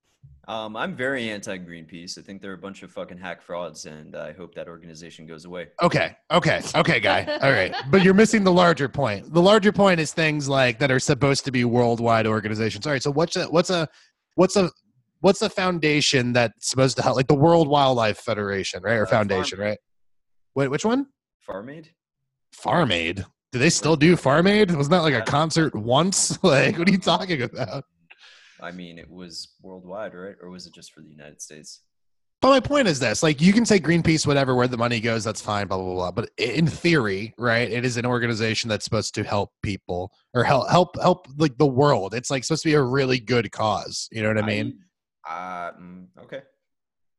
[0.47, 2.19] Um, I'm very anti Greenpeace.
[2.19, 5.45] I think they're a bunch of fucking hack frauds, and I hope that organization goes
[5.45, 5.69] away.
[5.81, 7.25] Okay, okay, okay, guy.
[7.41, 9.33] All right, but you're missing the larger point.
[9.33, 12.85] The larger point is things like that are supposed to be worldwide organizations.
[12.85, 13.87] All right, so what's a what's a
[14.35, 14.69] what's a
[15.21, 19.09] what's a foundation that's supposed to help, like the World Wildlife Federation, right, or Uh,
[19.09, 19.77] foundation, Farm right?
[20.55, 21.07] Wait, which one?
[21.41, 21.89] Farm Aid?
[22.53, 23.25] Farm Aid.
[23.51, 24.73] Do they still do Farm Aid?
[24.73, 26.37] Wasn't that like a concert once?
[26.43, 27.83] Like, what are you talking about?
[28.61, 30.35] I mean, it was worldwide, right?
[30.41, 31.81] Or was it just for the United States?
[32.41, 35.23] But my point is this: like, you can say Greenpeace, whatever, where the money goes,
[35.23, 36.11] that's fine, blah blah blah.
[36.11, 40.69] But in theory, right, it is an organization that's supposed to help people or help
[40.69, 42.13] help help like the world.
[42.13, 44.07] It's like supposed to be a really good cause.
[44.11, 44.79] You know what I mean?
[45.25, 46.41] I, uh, mm, okay.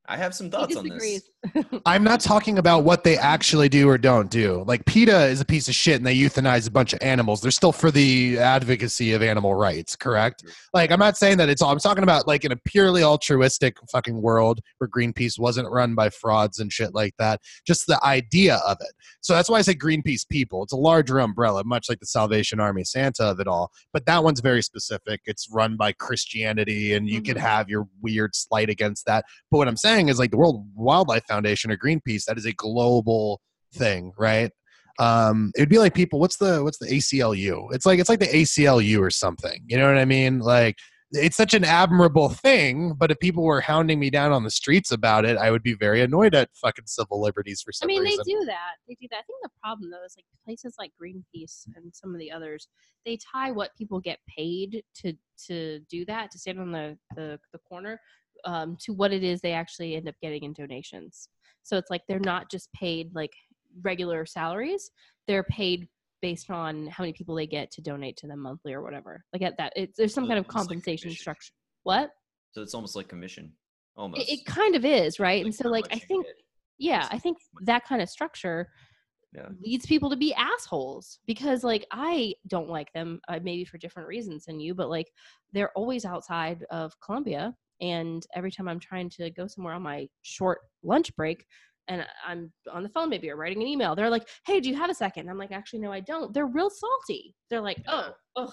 [0.07, 1.23] I have some thoughts on this.
[1.87, 4.65] I'm not talking about what they actually do or don't do.
[4.67, 7.41] Like PETA is a piece of shit and they euthanize a bunch of animals.
[7.41, 10.45] They're still for the advocacy of animal rights, correct?
[10.75, 13.77] Like I'm not saying that it's all I'm talking about like in a purely altruistic
[13.91, 17.41] fucking world where Greenpeace wasn't run by frauds and shit like that.
[17.67, 18.93] Just the idea of it.
[19.21, 20.63] So that's why I say Greenpeace people.
[20.63, 23.71] It's a larger umbrella, much like the Salvation Army Santa of it all.
[23.93, 25.21] But that one's very specific.
[25.27, 27.41] It's run by Christianity and you could Mhm.
[27.41, 29.25] have your weird slight against that.
[29.51, 32.53] But what I'm saying is like the World Wildlife Foundation or Greenpeace, that is a
[32.53, 33.41] global
[33.75, 34.51] thing, right?
[34.99, 37.75] Um, it'd be like people, what's the what's the ACLU?
[37.75, 39.63] It's like it's like the ACLU or something.
[39.67, 40.39] You know what I mean?
[40.39, 40.77] Like
[41.13, 44.91] it's such an admirable thing, but if people were hounding me down on the streets
[44.91, 48.23] about it, I would be very annoyed at fucking civil liberties for I mean, reason.
[48.27, 48.75] they do that.
[48.89, 49.19] They do that.
[49.19, 52.69] I think the problem though is like places like Greenpeace and some of the others,
[53.05, 55.13] they tie what people get paid to
[55.47, 58.01] to do that to stand on the the, the corner
[58.47, 61.29] um, to what it is they actually end up getting in donations.
[61.63, 63.33] So it's like they're not just paid like
[63.83, 64.91] regular salaries;
[65.27, 65.89] they're paid
[66.23, 69.23] based on how many people they get to donate to them monthly or whatever.
[69.33, 71.53] Like at that, it's there's some So kind of it's like compensation structure.
[71.83, 72.11] What?
[72.53, 73.53] So it's almost like commission.
[73.97, 74.31] Almost.
[74.31, 75.45] It, it kind of is, right?
[75.45, 76.27] and so like I think
[76.79, 78.69] yeah i think that kind of structure
[79.35, 79.49] Yeah.
[79.63, 84.09] leads people to be assholes because like i don't like them uh, maybe for different
[84.09, 85.11] reasons than you but like
[85.53, 90.09] they're always outside of columbia and every time i'm trying to go somewhere on my
[90.23, 91.45] short lunch break
[91.89, 94.77] and i'm on the phone maybe or writing an email they're like hey do you
[94.77, 95.29] have a second?
[95.29, 96.33] I'm like actually no i don't.
[96.35, 97.35] They're real salty.
[97.51, 98.53] They're like oh ugh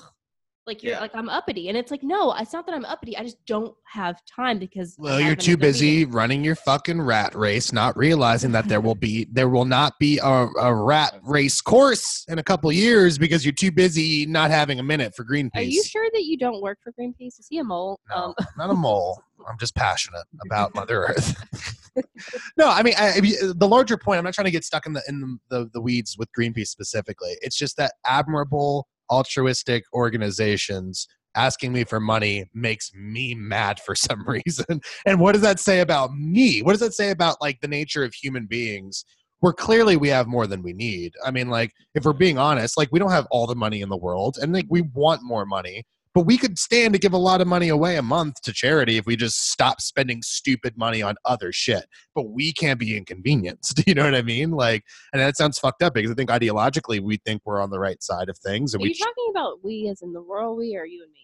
[0.65, 0.99] like you're Yeah.
[1.01, 3.75] like i'm uppity and it's like no it's not that i'm uppity i just don't
[3.85, 6.11] have time because Well, you're too busy meeting.
[6.13, 10.17] running your fucking rat race, not realizing that there will be there will not be
[10.17, 14.79] a, a rat race course in a couple years because you're too busy not having
[14.79, 15.49] a minute for Greenpeace.
[15.55, 17.39] Are you sure that you don't work for Greenpeace?
[17.39, 17.99] Is he a mole?
[18.09, 19.21] No, Um, not a mole.
[19.47, 21.35] I'm just passionate about Mother Earth.
[22.57, 24.17] no, I mean I, I the larger point.
[24.17, 26.67] I'm not trying to get stuck in the in the, the, the weeds with Greenpeace
[26.69, 27.37] specifically.
[27.41, 34.27] It's just that admirable altruistic organizations asking me for money makes me mad for some
[34.27, 34.81] reason.
[35.05, 36.61] And what does that say about me?
[36.61, 39.05] What does that say about like the nature of human beings?
[39.39, 41.13] Where clearly we have more than we need.
[41.25, 43.89] I mean, like if we're being honest, like we don't have all the money in
[43.89, 45.83] the world, and like we want more money.
[46.13, 48.97] But we could stand to give a lot of money away a month to charity
[48.97, 51.85] if we just stop spending stupid money on other shit.
[52.15, 53.81] But we can't be inconvenienced.
[53.93, 54.51] You know what I mean?
[54.51, 57.79] Like, and that sounds fucked up because I think ideologically we think we're on the
[57.79, 60.57] right side of things, and Are we you talking about we as in the world
[60.57, 61.19] we or you and me?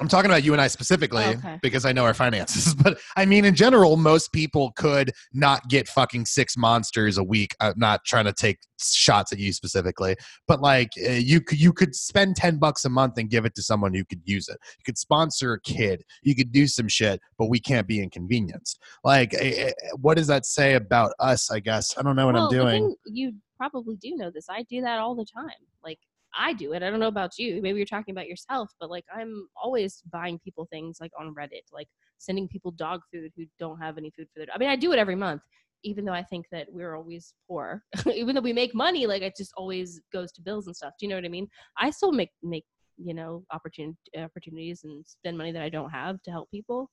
[0.00, 1.58] I'm talking about you and I specifically Oh, okay.
[1.62, 2.74] because I know our finances.
[2.82, 7.54] But I mean, in general, most people could not get fucking six monsters a week.
[7.60, 10.16] I'm not trying to take shots at you specifically,
[10.48, 13.54] but like uh, you could you could spend ten bucks a month and give it
[13.54, 14.58] to someone who could use it.
[14.78, 16.02] You could sponsor a kid.
[16.24, 18.80] You could do some shit, but we can't be inconvenienced.
[19.04, 21.50] Like, eh, eh, what does that say about us?
[21.52, 22.96] I guess I don't know what well, I'm doing.
[23.06, 24.46] you probably do know this.
[24.50, 25.50] I do that all the time.
[25.84, 26.00] Like
[26.38, 26.82] I do it.
[26.82, 27.60] I don't know about you.
[27.62, 31.62] Maybe you're talking about yourself, but like I'm always buying people things like on Reddit,
[31.72, 34.48] like sending people dog food who don't have any food for their.
[34.54, 35.42] I mean, I do it every month,
[35.82, 37.82] even though I think that we're always poor.
[38.12, 40.94] even though we make money, like it just always goes to bills and stuff.
[40.98, 41.48] Do you know what I mean?
[41.78, 42.64] I still make make
[42.96, 46.90] you know opportun- opportunities and spend money that I don't have to help people.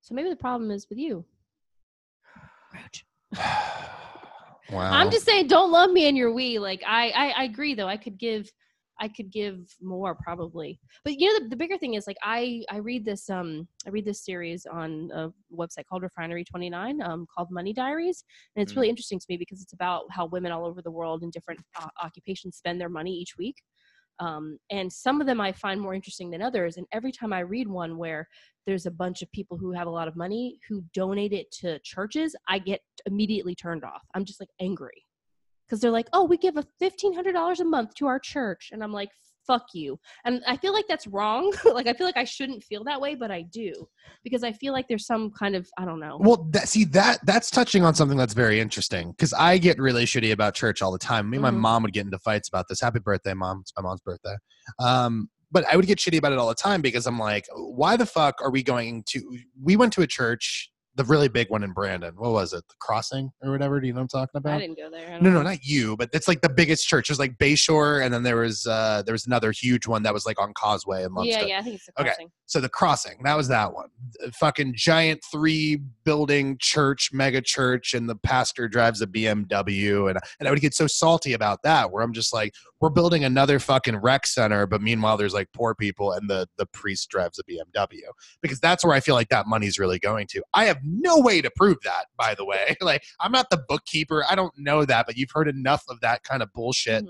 [0.00, 1.24] So maybe the problem is with you.
[4.70, 4.92] Wow.
[4.92, 6.58] I'm just saying, don't love me in your we.
[6.58, 7.88] Like I, I, I agree though.
[7.88, 8.50] I could give,
[9.00, 10.80] I could give more probably.
[11.04, 13.90] But you know, the, the bigger thing is like I, I read this, um, I
[13.90, 18.24] read this series on a website called Refinery 29, um, called Money Diaries,
[18.56, 18.76] and it's Mm.
[18.76, 21.60] really interesting to me because it's about how women all over the world in different
[21.80, 23.56] uh, occupations spend their money each week.
[24.20, 26.76] Um, and some of them I find more interesting than others.
[26.76, 28.26] And every time I read one where
[28.66, 31.78] there's a bunch of people who have a lot of money who donate it to
[31.80, 34.02] churches, I get immediately turned off.
[34.14, 35.04] I'm just like angry
[35.66, 38.70] because they're like, oh, we give a $1,500 a month to our church.
[38.72, 39.10] And I'm like,
[39.48, 39.98] fuck you.
[40.24, 41.52] And I feel like that's wrong.
[41.64, 43.72] like, I feel like I shouldn't feel that way, but I do
[44.22, 46.18] because I feel like there's some kind of, I don't know.
[46.20, 50.04] Well, that, see that that's touching on something that's very interesting because I get really
[50.04, 51.28] shitty about church all the time.
[51.28, 51.56] Me and my Mhm.
[51.56, 52.80] mom would get into fights about this.
[52.80, 53.60] Happy birthday, mom!
[53.62, 54.36] It's my mom's birthday.
[54.78, 57.96] Um, but I would get shitty about it all the time because I'm like, why
[57.96, 59.38] the fuck are we going to?
[59.62, 62.12] We went to a church, the really big one in Brandon.
[62.16, 62.66] What was it?
[62.68, 63.80] The Crossing or whatever?
[63.80, 64.54] Do you know what I'm talking about?
[64.54, 65.18] I didn't go there.
[65.20, 67.08] No, no, not you, but it's like the biggest church.
[67.08, 70.26] There's like Bayshore, and then there was uh there was another huge one that was
[70.26, 72.26] like on Causeway amongst Yeah, yeah, I think it's the Okay.
[72.46, 73.90] So the crossing, that was that one.
[74.20, 80.08] The fucking giant three building church, mega church, and the pastor drives a BMW.
[80.08, 83.24] And, and I would get so salty about that, where I'm just like, we're building
[83.24, 87.38] another fucking rec center, but meanwhile there's like poor people and the the priest drives
[87.38, 88.00] a BMW.
[88.40, 90.42] Because that's where I feel like that money's really going to.
[90.54, 92.76] I have no way to prove that, by the way.
[92.80, 94.24] like I'm not the bookkeeper.
[94.28, 97.08] I don't know that, but you've heard enough of that kind of bullshit Mhm.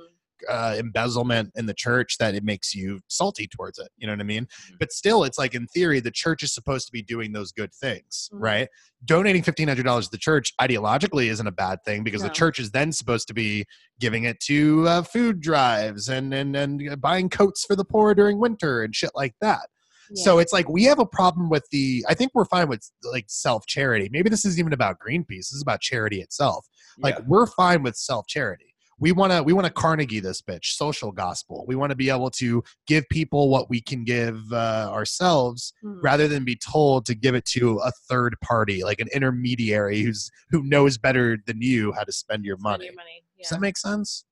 [0.48, 3.88] uh, embezzlement in the church that it makes you salty towards it.
[3.96, 4.44] You know what I mean?
[4.46, 4.78] Mhm.
[4.78, 7.74] But still, it's like in theory, the church is supposed to be doing those good
[7.74, 8.36] things, Mhm.
[8.40, 8.68] right?
[9.04, 12.60] Donating fifteen hundred dollars to the church ideologically isn't a bad thing because the church
[12.60, 13.64] is then supposed to be
[13.98, 18.38] giving it to uh, food drives and and and buying coats for the poor during
[18.38, 19.68] winter and shit like that.
[20.10, 20.24] Yeah.
[20.24, 22.04] So it's like we have a problem with the.
[22.08, 24.08] I think we're fine with like self charity.
[24.12, 25.26] Maybe this isn't even about Greenpeace.
[25.48, 26.66] This is about charity itself.
[26.98, 27.24] Like Yeah.
[27.26, 28.64] we're fine with self charity.
[29.00, 31.64] We want to we want to Carnegie this bitch, social gospel.
[31.68, 36.00] We want to be able to give people what we can give uh, ourselves, Mhm.
[36.02, 40.30] rather than be told to give it to a third party, like an intermediary who's
[40.50, 42.84] who knows better than you how to spend your Spend money.
[42.86, 43.22] your money.
[43.36, 43.42] Yeah.
[43.44, 44.24] Does that make sense?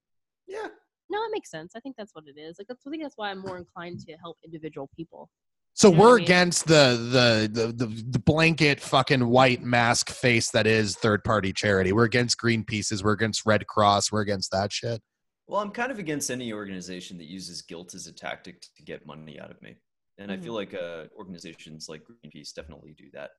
[0.49, 0.67] yeah.
[1.09, 1.75] no, it makes sense.
[1.77, 2.59] I think that's what it is.
[2.59, 5.31] Like that's I think that's why I'm more inclined to help individual people.
[5.77, 6.25] So You know what I we're mean?
[6.25, 11.53] against the, the the the the blanket fucking white mask face that is third party
[11.53, 11.93] charity.
[11.93, 13.05] We're against Greenpeace's.
[13.05, 14.11] We're against Red Cross.
[14.11, 15.03] We're against that shit.
[15.47, 19.07] Well, I'm kind of against any organization that uses guilt as a tactic to get
[19.07, 19.77] money out of me.
[20.19, 23.31] And I feel like uh, organizations like Greenpeace definitely do that.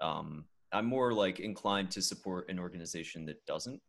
[0.00, 3.80] Um, I'm more like inclined to support an organization that doesn't.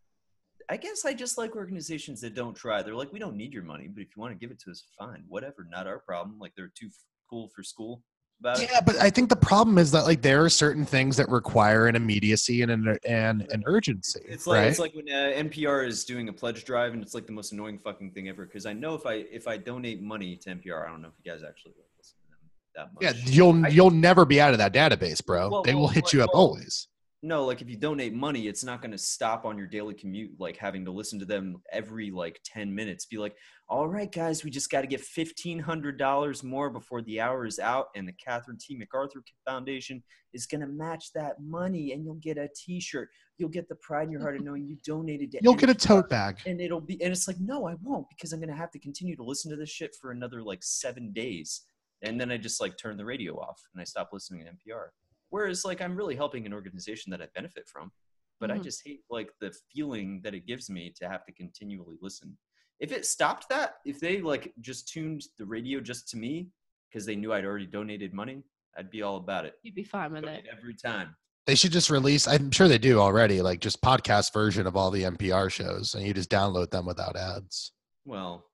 [0.70, 2.82] I guess I just like organizations that don't try.
[2.82, 4.72] They're like, we don't need your money, but if you want to give it to
[4.72, 6.40] us, fine, whatever, not our problem.
[6.40, 6.94] Like they're too f-
[7.30, 8.04] cool for school
[8.40, 8.70] about it.
[8.72, 11.88] Yeah, but I think the problem is that like there are certain things that require
[11.88, 14.22] an immediacy and an and an urgency.
[14.26, 14.68] It's like right?
[14.68, 17.52] it's like when uh, NPR is doing a pledge drive, and it's like the most
[17.52, 18.46] annoying fucking thing ever.
[18.46, 21.14] Because I know if I if I donate money to NPR, I don't know if
[21.24, 22.40] you guys actually listen to them
[22.76, 23.04] that much.
[23.04, 25.50] yeah, you'll I- you'll never be out of that database, bro.
[25.50, 26.88] Well, they will well, hit you up well- always.
[27.24, 30.40] No, like if you donate money, it's not going to stop on your daily commute,
[30.40, 33.06] like having to listen to them every like ten minutes.
[33.06, 33.36] Be like,
[33.68, 37.46] all right, guys, we just got to get fifteen hundred dollars more before the hour
[37.46, 38.76] is out, and the Catherine T.
[38.78, 40.04] MacArthur Foundation
[40.34, 43.10] is going to match that money, and you'll get a T-shirt.
[43.40, 45.40] You'll get the pride in your heart of knowing you donated to.
[45.42, 46.38] You'll get a tote bag.
[46.46, 49.16] and it'll be and it's like no i won't because i'm gonna have to continue
[49.16, 51.62] to listen to this shit for another like seven days
[52.02, 54.88] and then i just like turn the radio off and i stop listening to npr
[55.30, 57.92] whereas like i'm really helping an organization that i benefit from
[58.40, 58.64] but i Mhm.
[58.64, 62.38] just hate like the feeling that it gives me to have to continually listen
[62.80, 66.50] if it stopped that if they like just tuned the radio just to me
[66.90, 68.44] because they knew I'd already donated money,
[68.78, 69.56] I'd be all about it.
[69.62, 70.46] You'd be fine with it.
[70.50, 71.16] Every time.
[71.46, 72.28] They should just release.
[72.30, 73.42] I'm sure they do already.
[73.42, 77.18] Like just podcast version of all the NPR shows, and you just download them without
[77.18, 77.74] ads.
[78.06, 78.46] Well,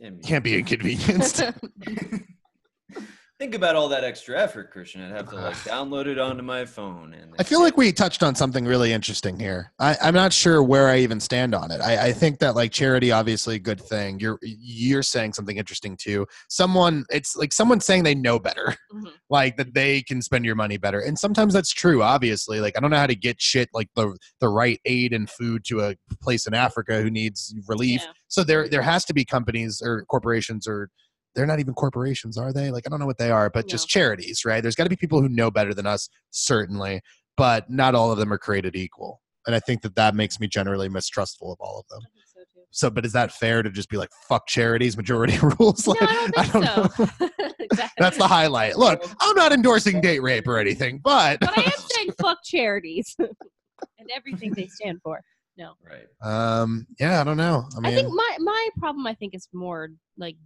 [0.00, 1.42] I mean, Can't be inconvenienced.
[3.38, 5.00] think about all that extra effort, Christian.
[5.02, 8.22] I'd have to like download it onto my phone, and I feel like we touched
[8.22, 9.72] on something really interesting here.
[9.78, 11.80] I, I'm not sure where I even stand on it.
[11.80, 14.18] I, I think that like charity, obviously, a good thing.
[14.18, 16.26] You're you're saying something interesting too.
[16.48, 19.12] Someone, it's like someone saying they know better, Mhm.
[19.30, 22.02] like that they can spend your money better, and sometimes that's true.
[22.02, 25.30] Obviously, like I don't know how to get shit like the the right aid and
[25.30, 28.02] food to a place in Africa who needs relief.
[28.04, 28.12] Yeah.
[28.26, 30.90] So there there has to be companies or corporations or
[31.38, 32.72] they're not even corporations, are they?
[32.72, 34.60] Like I don't know what they are, but just charities, right?
[34.60, 37.00] There's got to be people who know better than us, certainly,
[37.36, 39.20] but not all of them are created equal.
[39.46, 42.00] And I think that that makes me generally mistrustful of all of them.
[42.26, 42.40] So.
[42.70, 45.86] So, but is that fair to just be like fuck charities, majority rules?
[45.86, 47.04] No, Like, I don't think so.
[47.04, 47.48] know.
[47.60, 47.94] exactly.
[48.02, 48.76] That's the highlight.
[48.76, 53.14] Look, I'm not endorsing date rape or anything, but But I am saying fuck charities
[53.20, 55.20] and everything they stand for.
[55.56, 55.72] No.
[55.84, 56.06] Right.
[56.22, 57.64] um, yeah, I don't know.
[57.82, 60.36] I I, think my my problem I think is more like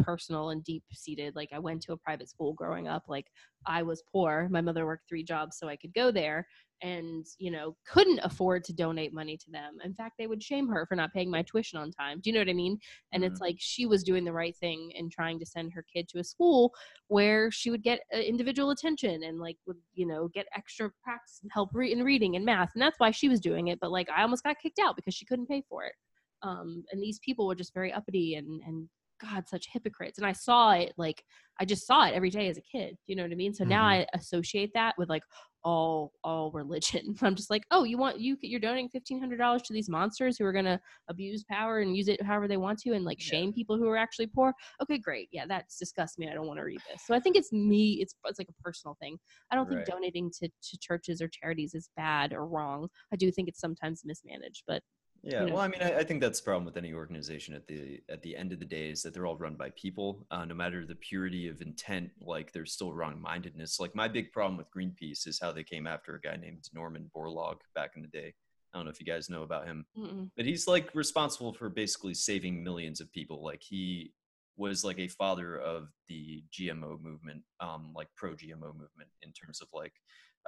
[0.00, 1.36] personal and deep seated.
[1.36, 3.04] Like I went to a private school growing up.
[3.08, 3.26] Like
[3.66, 4.48] I was poor.
[4.50, 6.46] My mother worked three jobs so I could go there
[6.82, 9.78] and, you know, couldn't afford to donate money to them.
[9.84, 12.20] In fact, they would shame her for not paying my tuition on time.
[12.20, 12.76] Do you know what I mean?
[13.12, 16.08] And it's like she was doing the right thing and trying to send her kid
[16.08, 16.72] to a school
[17.06, 21.38] where she would get uh, individual attention and like would, you know, get extra practice
[21.42, 22.70] and help re- in reading and math.
[22.74, 25.14] And that's why she was doing it, but like I almost got kicked out because
[25.14, 25.94] she couldn't pay for it
[26.42, 28.88] um, and these people were just very uppity and and
[29.22, 30.18] God, such hypocrites.
[30.18, 31.22] And I saw it like
[31.60, 32.96] I just saw it every day as a kid.
[33.06, 33.54] You know what I mean?
[33.54, 33.88] So now Mhm.
[33.88, 35.22] I associate that with like
[35.64, 37.14] all all religion.
[37.22, 40.36] I'm just like, oh, you want you you're donating fifteen hundred dollars to these monsters
[40.36, 43.26] who are gonna abuse power and use it however they want to and like Yeah.
[43.28, 44.52] shame people who are actually poor.
[44.82, 45.28] Okay, great.
[45.30, 46.28] Yeah, that's disgusts me.
[46.28, 47.02] I don't want to read this.
[47.06, 47.98] So I think it's me.
[48.00, 49.18] It's it's like a personal thing.
[49.50, 52.88] I don't think donating to to churches or charities is bad or wrong.
[53.12, 54.82] I do think it's sometimes mismanaged, but
[55.22, 55.54] Yeah, know.
[55.54, 58.22] well, I mean, I, I think that's the problem with any organization at the at
[58.22, 60.26] the end of the day is that they're all run by people.
[60.30, 63.78] Uh, no matter the purity of intent, like there's still wrong-mindedness.
[63.78, 67.08] Like my big problem with Greenpeace is how they came after a guy named Norman
[67.16, 68.34] Borlaug back in the day.
[68.74, 70.30] I don't know if you guys know about him, mm-mm.
[70.36, 73.44] but he's like responsible for basically saving millions of people.
[73.44, 74.12] Like he
[74.56, 79.60] was like a father of the GMO movement, um, like pro GMO movement in terms
[79.60, 79.92] of like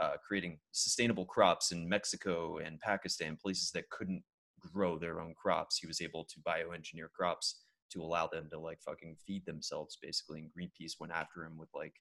[0.01, 4.22] uh, creating sustainable crops in Mexico and Pakistan, places that couldn't
[4.73, 5.79] grow their own crops.
[5.79, 7.61] He was able to bioengineer crops
[7.93, 10.41] to allow them to like fucking feed themselves basically.
[10.41, 11.95] And Greenpeace went after him with like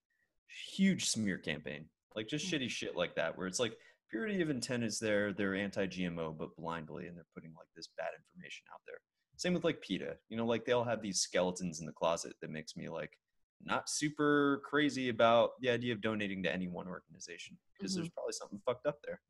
[0.47, 1.85] huge smear campaign,
[2.15, 2.59] like just Mm.
[2.59, 3.77] shitty shit like that, where it's like
[4.09, 8.09] purity of intent is there, they're anti-GMO, but blindly, and they're putting like this bad
[8.17, 8.99] information out there.
[9.37, 12.33] Same with like PETA, you know, like they all have these skeletons in the closet
[12.41, 13.17] that makes me like
[13.65, 18.33] not super crazy about the idea of donating to any one organization because there's probably
[18.33, 19.21] something fucked up there.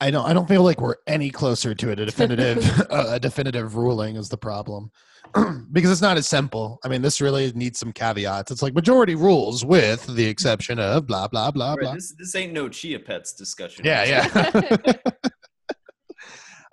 [0.00, 0.26] I don't.
[0.26, 2.58] I don't feel like we're any closer to a definitive
[2.90, 4.90] a a definitive ruling is the problem,
[5.72, 6.78] because it's not as simple.
[6.84, 8.50] I mean, this really needs some caveats.
[8.50, 11.94] It's like majority rules with the exception of blah blah blah Right, blah.
[11.94, 13.84] this this ain't no chia pets discussion.
[13.84, 14.92] Yeah, yeah.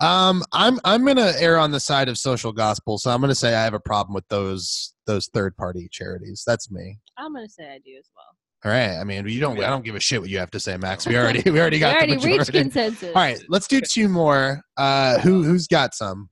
[0.00, 3.54] um, I'm I'm gonna err on the side of social gospel, so I'm gonna say
[3.54, 6.42] I have a problem with those those third party charities.
[6.46, 6.98] That's me.
[7.16, 8.36] I'm gonna say I do as well.
[8.64, 8.96] All right.
[8.96, 9.62] I mean, you don't.
[9.62, 11.06] I don't give a shit what you have to say, Max.
[11.06, 13.08] We already we already We got already the reached consensus.
[13.14, 14.62] All right, let's do two more.
[14.76, 16.30] Uh, who who's got some?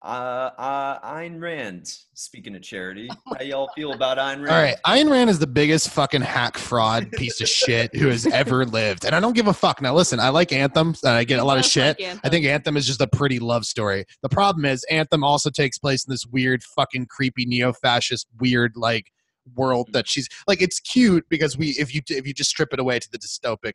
[0.00, 1.92] Uh, uh, Ayn Rand.
[2.14, 4.50] Speaking of charity, how y'all feel about Ayn Rand?
[4.50, 8.24] All right, Ayn Rand is the biggest fucking hack fraud piece of shit who has
[8.26, 9.82] ever lived, and I don't give a fuck.
[9.82, 12.00] Now, listen, I like Anthem, and I get a lot of shit.
[12.22, 14.04] I think Anthem is just a pretty love story.
[14.22, 19.10] The problem is Anthem also takes place in this weird, fucking creepy neo-fascist, weird like
[19.54, 20.62] world that she's like.
[20.62, 23.72] It's cute because we, if you if you just strip it away to the dystopic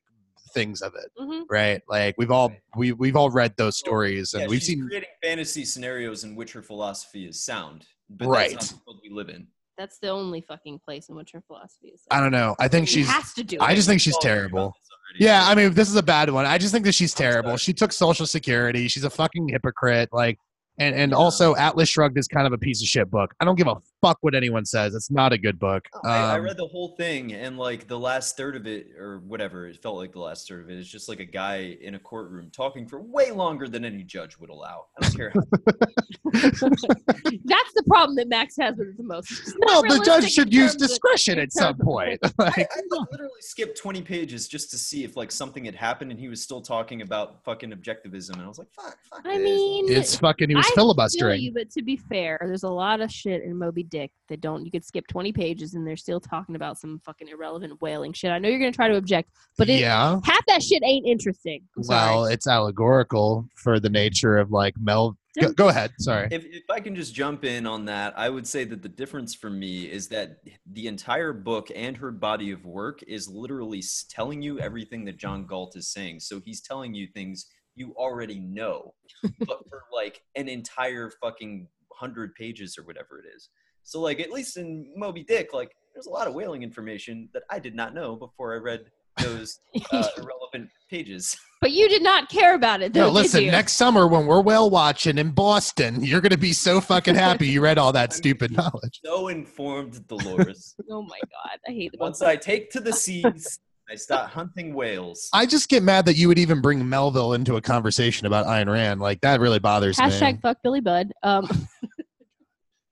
[0.53, 1.81] things of it, hmm right?
[1.89, 5.65] Like we've all we we've all read those stories, and Yeah, we've seen creating fantasy
[5.65, 8.51] scenarios in which her philosophy is sound, but Right.
[8.51, 9.47] that's not the world we live in.
[9.75, 12.01] That's the only fucking place in which her philosophy is.
[12.11, 12.55] I don't know.
[12.59, 13.09] I think She she's.
[13.09, 13.57] has to do.
[13.59, 13.75] I it.
[13.75, 14.75] just think she's We've all heard about terrible.
[15.19, 16.45] Yeah, I mean, this is a bad one.
[16.45, 17.57] I just think that she's terrible.
[17.57, 18.87] She took Social Security.
[18.87, 20.09] She's a fucking hypocrite.
[20.11, 20.37] Like,
[20.77, 21.17] and and Yeah.
[21.17, 23.33] also Atlas Shrugged is kind of a piece of shit book.
[23.39, 24.95] I don't give a fuck what anyone says.
[24.95, 25.85] It's not a good book.
[26.03, 29.19] I, I Um, read the whole thing, and like the last third of it, or
[29.19, 31.95] whatever, it felt like the last third of it is just like a guy in
[31.95, 34.85] a courtroom talking for way longer than any judge would allow.
[34.99, 35.31] I don't care.
[35.33, 35.41] How,
[36.33, 39.31] That's the problem that Max has with it the most.
[39.65, 42.19] Well, the judge should use discretion at some point.
[42.23, 45.75] I, like, I like, literally skipped 20 pages just to see if like something had
[45.75, 49.21] happened, and he was still talking about fucking objectivism, and I was like, fuck, fuck.
[49.25, 49.43] I this.
[49.45, 50.49] mean, it's fucking.
[50.63, 51.41] He was I filibustering.
[51.41, 54.65] you, but to be fair, there's a lot of shit in Moby Dick that don't.
[54.65, 58.31] You could skip twenty pages and they're still talking about some fucking irrelevant whaling shit.
[58.31, 60.19] I know you're gonna try to object, but it, yeah.
[60.23, 61.61] half that shit ain't interesting.
[61.77, 62.15] I'm sorry.
[62.15, 65.17] Well, it's allegorical for the nature of like Mel.
[65.39, 65.91] Go, go ahead.
[65.99, 66.27] Sorry.
[66.29, 69.33] If, if I can just jump in on that, I would say that the difference
[69.33, 70.37] for me is that
[70.71, 75.47] the entire book and her body of work is literally telling you everything that John
[75.47, 76.19] Galt is saying.
[76.19, 78.93] So he's telling you things you already know,
[79.39, 83.49] but for like an entire fucking hundred pages or whatever it is.
[83.83, 87.43] So like at least in Moby Dick, like there's a lot of whaling information that
[87.49, 88.85] I did not know before I read
[89.17, 89.59] those
[89.91, 91.37] uh, irrelevant pages.
[91.61, 93.01] but you did not care about it, though.
[93.01, 93.43] No, did listen.
[93.43, 93.51] you?
[93.51, 97.61] Next summer when we're whale watching in Boston, you're gonna be so fucking happy you
[97.61, 99.01] read all that I mean, stupid knowledge.
[99.03, 100.75] So informed, Dolores.
[100.89, 103.59] Oh my god, I hate the Once I take to the seas,
[103.91, 105.29] I start hunting whales.
[105.33, 108.71] I just get mad that you would even bring Melville into a conversation about Ayn
[108.71, 109.01] Rand.
[109.01, 110.39] Like that really bothers Hashtag me.
[110.41, 111.11] fuck Billy Budd.
[111.23, 111.47] Um,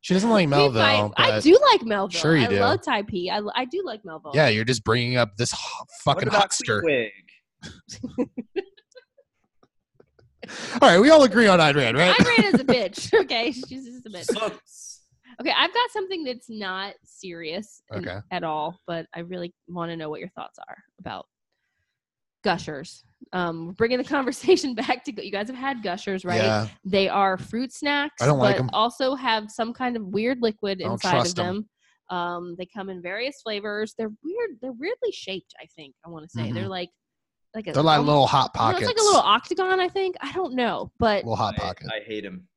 [0.04, 1.14] She doesn't like Melville.
[1.16, 2.20] I do like Melville.
[2.20, 2.60] Sure you I do.
[2.60, 4.32] love Typee I, I do like Melville.
[4.34, 5.60] Yeah, you're just bringing up this h-
[6.04, 6.84] fucking huckster.
[10.82, 12.16] All right, we all agree on Ayn Rand, right?
[12.16, 13.14] Ayn Rand is a bitch.
[13.22, 14.26] Okay, she's just a bitch.
[14.26, 14.81] Sucks.
[15.40, 18.20] Okay, I've got something that's not serious in- Okay.
[18.32, 21.26] at all, but I really want to know what your thoughts are about
[22.44, 23.04] gushers.
[23.34, 26.42] Um, bringing the conversation back to you guys have had gushers, right?
[26.42, 28.70] Yeah, They are fruit snacks, I don't like but 'em.
[28.74, 31.46] also have some kind of weird liquid I don't inside of trust 'em.
[31.46, 31.70] them.
[32.18, 33.94] Um, they come in various flavors.
[33.98, 34.58] They're weird.
[34.62, 35.54] They're weirdly shaped.
[35.62, 36.90] I think I want to say they're like
[37.54, 37.74] like a Mm-hmm.
[37.76, 38.82] they're like um, little hot you know, pockets.
[38.82, 39.80] it's like a little octagon.
[39.80, 41.88] I think I don't know, but little hot I, pocket.
[41.94, 42.48] I hate him.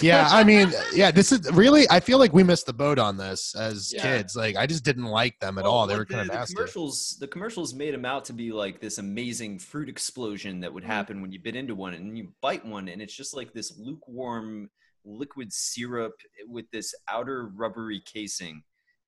[0.00, 1.88] Yeah, I mean, yeah, this is really.
[1.90, 4.02] I feel like we missed the boat on this as Yeah.
[4.02, 4.36] kids.
[4.36, 5.86] Like, I just didn't like them at Well, all.
[5.86, 6.54] They like were kind of the, the nasty.
[6.54, 7.16] commercials.
[7.20, 10.88] The commercials made them out to be like this amazing fruit explosion that would Mhm.
[10.88, 13.76] happen when you bit into one, and you bite one, and it's just like this
[13.78, 14.70] lukewarm
[15.04, 16.12] liquid syrup
[16.46, 18.62] with this outer rubbery casing.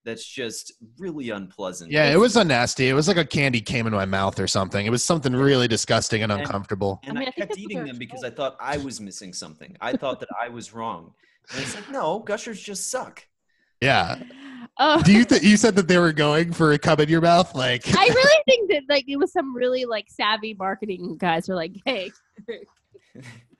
[0.04, 1.90] That's just really unpleasant.
[1.90, 2.88] Yeah, it was a nasty.
[2.88, 4.86] It was like a candy came in my mouth or something.
[4.86, 7.00] It was something really disgusting and And- uncomfortable.
[7.04, 9.34] And I I, mean, I think kept eating them because I thought I was missing
[9.34, 9.76] something.
[9.80, 11.12] I thought that I was wrong.
[11.52, 13.26] And it's like, no, gushers just suck.
[13.82, 14.22] Yeah.
[14.78, 17.20] uh, Do you th- you said that they were going for a cum in your
[17.20, 17.54] mouth?
[17.54, 21.54] Like, I really think that like it was some really like savvy marketing guys were
[21.56, 22.10] like, hey,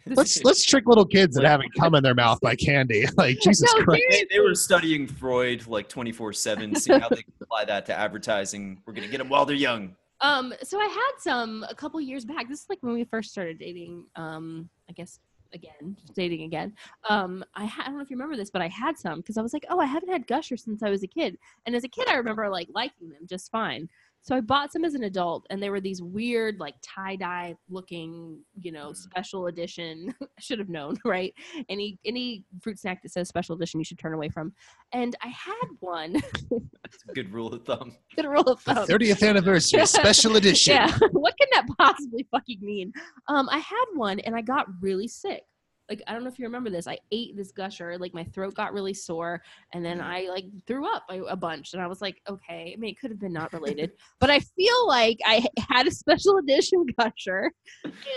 [0.06, 3.06] let's let's trick little kids into having cum in their mouth by candy.
[3.16, 4.02] Like, Jesus No, Christ.
[4.10, 7.98] They, they were studying Freud like 24 7, see how they could apply that to
[7.98, 8.80] advertising.
[8.86, 9.94] We're going to get them while they're young.
[10.22, 12.48] Um, so I had some a couple years back.
[12.48, 14.04] This is like when we first started dating.
[14.16, 15.18] Um, I guess
[15.52, 16.72] again, dating again.
[17.08, 19.36] Um, I, ha- I don't know if you remember this, but I had some because
[19.36, 21.36] I was like, oh, I haven't had Gusher since I was a kid.
[21.66, 23.88] And as a kid, I remember like liking them just fine.
[24.22, 27.56] So I bought some as an adult, and they were these weird, like tie dye
[27.70, 28.96] looking, you know, Mm.
[28.96, 30.14] special edition.
[30.22, 31.32] I should have known, right?
[31.68, 34.52] Any any fruit snack that says special edition, you should turn away from.
[34.92, 36.16] And I had one.
[36.92, 37.94] It's a good rule of thumb.
[38.16, 38.84] Good rule of thumb.
[38.84, 40.74] 30th anniversary special edition.
[40.74, 42.92] Yeah, what can that possibly fucking mean?
[43.28, 45.42] Um, I had one and I got really sick.
[45.90, 46.86] Like I don't know if you remember this.
[46.86, 49.42] I ate this gusher, like my throat got really sore,
[49.74, 50.06] and then mm-hmm.
[50.06, 51.74] I like threw up a, a bunch.
[51.74, 54.38] And I was like, okay, I mean, it could have been not related, but I
[54.38, 57.50] feel like I had a special edition gusher,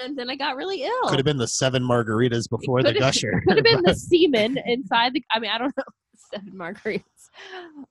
[0.03, 1.07] and then I got really ill.
[1.07, 3.41] Could have been the seven margaritas before the gusher.
[3.47, 5.23] Could have been the semen inside the.
[5.31, 5.83] I mean, I don't know.
[6.31, 7.03] Seven margaritas.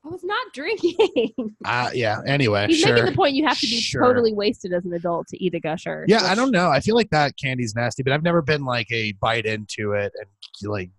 [0.05, 0.97] I was not drinking.
[1.65, 2.21] Uh, yeah.
[2.27, 2.93] Anyway, He's sure.
[2.95, 4.03] making the point you have to be Sure.
[4.03, 6.05] totally wasted as an adult to eat a gusher.
[6.09, 6.71] Yeah, I don't know.
[6.71, 10.13] I feel like that candy's nasty, but I've never been like a bite into it
[10.19, 10.91] and like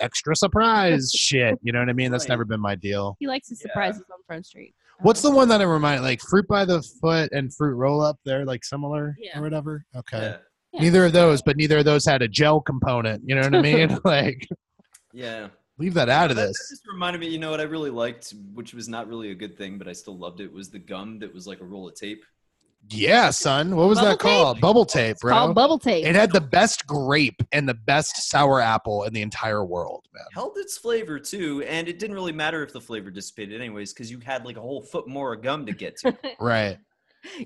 [0.00, 1.58] extra surprise shit.
[1.62, 2.10] You know what I mean?
[2.10, 3.16] That's never been my deal.
[3.20, 3.70] He likes his Yeah.
[3.70, 4.74] surprises on Front Street.
[5.00, 8.18] What's the one that I remind like fruit by the foot and fruit roll up?
[8.24, 9.38] They're like similar Yeah.
[9.38, 9.84] or whatever.
[9.96, 10.18] Okay.
[10.20, 10.36] Yeah.
[10.72, 10.80] Yeah.
[10.82, 13.22] Neither of those, but neither of those had a gel component.
[13.26, 13.98] You know what I mean?
[14.04, 14.46] like,
[15.12, 15.48] Yeah.
[15.82, 16.68] Leave that out of That- this.
[16.68, 19.34] That just reminded me, you know what I really liked, which was not really a
[19.34, 21.88] good thing, but I still loved it, was the gum that was like a roll
[21.88, 22.24] of tape.
[22.90, 23.76] Yeah, son.
[23.76, 24.60] What was Bubble that called?
[24.60, 25.62] Bubble tape, It's called bro.
[25.62, 26.04] bubble tape.
[26.04, 30.24] It had the best grape and the best sour apple in the entire world, man.
[30.34, 34.10] Held its flavor too, and it didn't really matter if the flavor dissipated anyways, because
[34.10, 36.16] you had like a whole foot more of gum to get to.
[36.40, 36.78] Right.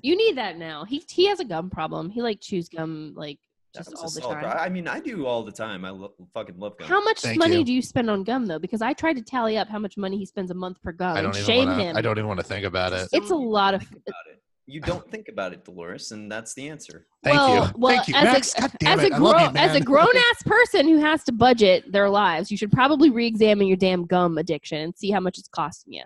[0.01, 0.85] you need that now.
[0.85, 2.09] He he has a gum problem.
[2.09, 3.46] He like chews gum like That
[3.77, 4.57] just all the solid- time.
[4.59, 5.85] I mean, I do all the time.
[5.85, 6.87] I lo- fucking love gum.
[6.87, 7.63] How much Thank money you.
[7.63, 8.59] do you spend on gum though?
[8.59, 11.15] Because I tried to tally up how much money he spends a month per gum
[11.17, 11.85] I don't even shame want to.
[11.85, 11.97] him.
[11.97, 13.07] I don't even want to think about it.
[13.13, 14.41] It's a lot of- think about it.
[14.69, 17.07] You don't think about it, Dolores, and that's the answer.
[17.23, 17.71] Thank well, you.
[17.77, 18.53] Well, Thank you, as Max.
[18.57, 19.11] a, God damn as it.
[19.13, 19.81] a I love you, grown as a man.
[19.83, 24.05] grown ass person who has to budget their lives, you should probably re-examine your damn
[24.05, 26.03] gum addiction and see how much it's costing you.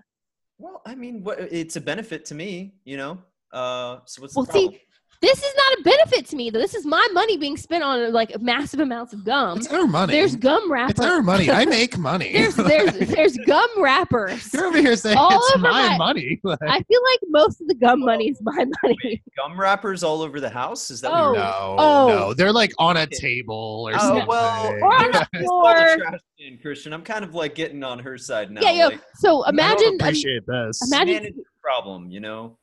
[0.59, 3.17] Well, I mean, what, it's a benefit to me, you know.
[3.51, 4.82] Uh, so what's Well, the see, problem?
[5.22, 6.57] This is not a benefit to me though.
[6.59, 9.59] This is my money being spent on like massive amounts of gum.
[9.59, 10.13] It's our money.
[10.13, 10.91] There's gum wrappers.
[10.97, 11.51] it's our money.
[11.51, 12.34] I make money.
[12.34, 14.51] There's there's there's gum wrappers.
[14.51, 16.39] You're over here saying all it's over my my- money.
[16.43, 19.22] Like, I feel like most of the gum money is my money.
[19.38, 20.89] Gum wrappers all over the house?
[20.89, 21.30] Is that Oh.
[21.34, 22.07] what you're no, Oh.
[22.07, 24.26] no, they're like on a table or Oh, something.
[24.28, 25.74] well, Or on the a floor.
[25.97, 26.93] trash can, Christian.
[26.93, 28.61] I'm kind of like getting on her side now.
[28.61, 28.86] Yeah, yo.
[28.88, 30.80] like, So I don't imagine appreciate this.
[30.91, 32.57] imagine manage the problem, you know?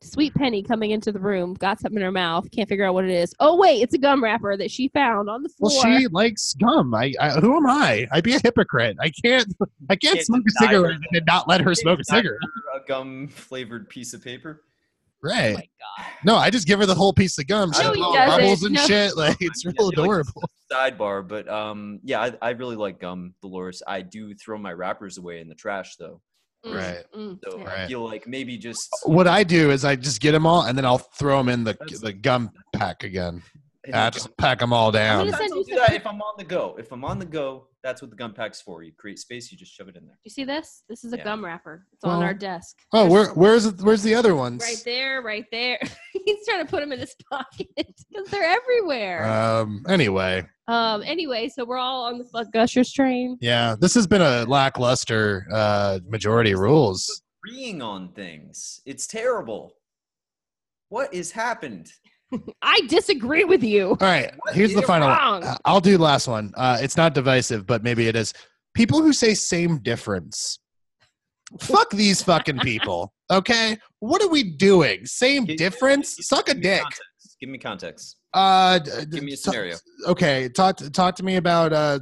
[0.00, 3.04] Sweet Penny coming into the room, got something in her mouth, can't figure out what
[3.04, 3.34] it is.
[3.40, 5.72] Oh wait, it's a gum wrapper that she found on the floor.
[5.74, 6.94] Well, she likes gum.
[6.94, 8.06] I, I who am I?
[8.12, 8.96] I'd be a hypocrite.
[9.00, 9.52] I can't.
[9.90, 12.38] I can't Can't smoke a cigarette her and not let her smoke a cigarette.
[12.74, 14.62] her A gum flavored piece of paper.
[14.64, 15.54] oh Right.
[15.56, 15.68] my
[15.98, 16.06] god.
[16.24, 17.72] No, I just give her the whole piece of gum.
[17.72, 18.82] She No, has he bubbles and No.
[18.86, 19.16] shit.
[19.16, 20.44] Like it's Yeah, real like, adorable.
[20.72, 23.82] Sidebar, but um, yeah, I, I really like gum, Dolores.
[23.84, 26.20] I do throw my wrappers away in the trash though,
[26.64, 27.04] Right.
[27.16, 27.84] mm, so yeah.
[27.84, 30.76] I feel like maybe just What I do is I just get them all and
[30.76, 33.42] then I'll throw them in the the gum pack again.
[33.88, 35.24] In I just pack them all down.
[35.26, 36.76] gonna send I'll you do that pic- if I'm on the go.
[36.78, 38.82] If I'm on the go, that's what the gum pack's for.
[38.82, 40.18] You create space, you just shove it in there.
[40.24, 40.82] You see this?
[40.88, 41.24] This is a Yeah.
[41.24, 41.86] gum wrapper.
[41.92, 42.76] It's on Well, our desk.
[42.92, 44.62] Oh, There's- where where's it- where's the other ones?
[44.62, 45.78] right there, right there.
[46.24, 49.24] He's trying to put them in his pocket because they're everywhere.
[49.26, 49.84] Um.
[49.88, 51.02] Anyway, um.
[51.04, 53.38] Anyway, so we're all on the fuck gushers train.
[53.40, 57.22] yeah, this has been a lackluster uh, majority rules.
[57.46, 58.80] Agreeing on things.
[58.84, 59.74] It's terrible.
[60.90, 61.90] What has happened?
[62.62, 63.88] I disagree with you.
[63.90, 64.54] All right, What?
[64.54, 65.08] here's the You're final.
[65.08, 65.42] wrong.
[65.44, 66.52] uh, I'll do the last one.
[66.56, 68.32] Uh, it's not divisive, but maybe it is.
[68.74, 70.58] People who say same difference.
[71.60, 73.12] Fuck these fucking people.
[73.30, 75.04] Okay, what are we doing?
[75.06, 76.16] Same Give- difference?
[76.16, 76.82] give- Suck a give dick.
[76.82, 77.02] context.
[77.40, 78.16] Give me context.
[78.34, 79.76] Uh, d- Give me a scenario.
[80.06, 81.98] okay, talk talk to me about uh.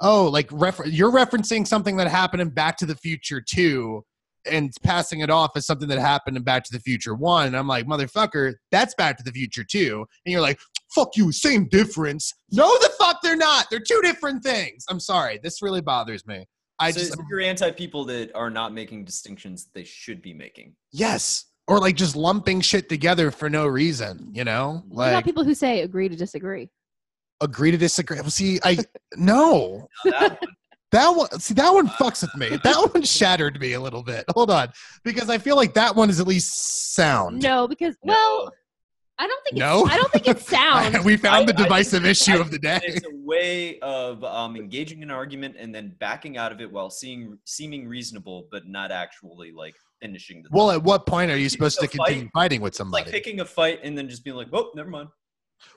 [0.00, 4.04] Oh, like refer- you're referencing something that happened in Back to the Future two,
[4.50, 7.46] and passing it off as something that happened in Back to the Future one.
[7.48, 10.06] And I'm like, motherfucker, that's Back to the Future two.
[10.24, 10.58] And you're like,
[10.94, 12.32] fuck you, same difference.
[12.50, 13.66] No, the fuck they're not.
[13.70, 14.84] They're two different things.
[14.88, 15.40] I'm sorry.
[15.42, 16.46] This really bothers me.
[16.78, 20.34] I so just you're anti people that are not making distinctions that they should be
[20.34, 20.74] making.
[20.92, 24.30] yes, or like just lumping shit together for no reason.
[24.32, 26.68] You know, what about like people who say agree to disagree?
[27.40, 28.20] agree to disagree.
[28.20, 28.78] Well, see, I
[29.16, 29.88] no.
[30.04, 30.36] Now
[30.94, 32.56] that one- That one, see, that one fucks with me.
[32.64, 34.24] That one shattered me a little bit.
[34.30, 34.68] Hold on,
[35.02, 37.42] because I feel like that one is at least sound.
[37.42, 38.12] No, because No.
[38.14, 38.52] well,
[39.16, 39.84] I don't think No?
[39.84, 41.04] it's, I don't think it's sound.
[41.04, 42.80] we found I- the I think divisive issue I of the day.
[42.82, 46.70] It's a way of um, engaging in an argument and then backing out of it
[46.72, 50.48] while seeing seeming reasonable, but not actually like finishing the.
[50.50, 50.74] Well, thought.
[50.76, 52.06] at what point are you supposed to a fight.
[52.06, 53.04] continue fighting with somebody?
[53.04, 55.08] like picking a fight and then just being like, "Oh, never mind."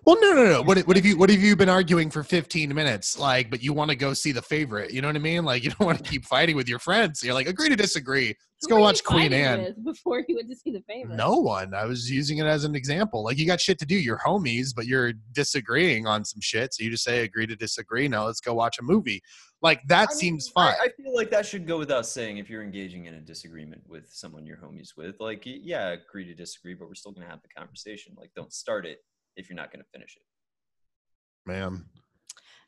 [0.06, 0.62] Well, no, no, no.
[0.62, 1.18] What, what have you?
[1.18, 3.20] What have you been arguing for 15 minutes?
[3.20, 4.92] Like, but you want to go see the favorite.
[4.94, 5.44] You know what I mean?
[5.44, 7.22] Like, you don't want to keep fighting with your friends.
[7.22, 8.28] You're like, agree to disagree.
[8.28, 9.76] Let's Who go watch Queen fighting Anne.
[9.84, 11.16] Before you went to see the favorite.
[11.16, 11.74] No one.
[11.74, 13.24] I was using it as an example.
[13.24, 13.96] Like you got shit to do.
[13.96, 16.74] You're homies, but you're disagreeing on some shit.
[16.74, 18.08] So you just say agree to disagree.
[18.08, 19.22] Now let's go watch a movie.
[19.62, 20.76] Like that I mean, seems I- fine.
[20.82, 24.10] I, feel like that should go without saying if you're engaging in a disagreement with
[24.10, 25.20] someone you're homies with.
[25.20, 28.14] Like, yeah, agree to disagree, but we're still gonna have the conversation.
[28.18, 29.00] Like, don't start it
[29.38, 30.24] if you're not gonna finish it.
[31.46, 31.86] Man,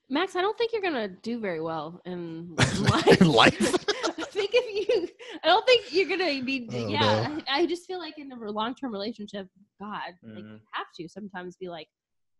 [0.09, 3.21] Max, I don't think you're gonna do very well in life.
[3.21, 3.59] In life?
[4.17, 5.07] I think if you,
[5.43, 6.67] I don't think you're gonna be.
[6.71, 9.47] Oh, yeah, I, I just feel like in a long-term relationship,
[9.79, 10.53] God, like mm-hmm.
[10.53, 11.87] you have to sometimes be like,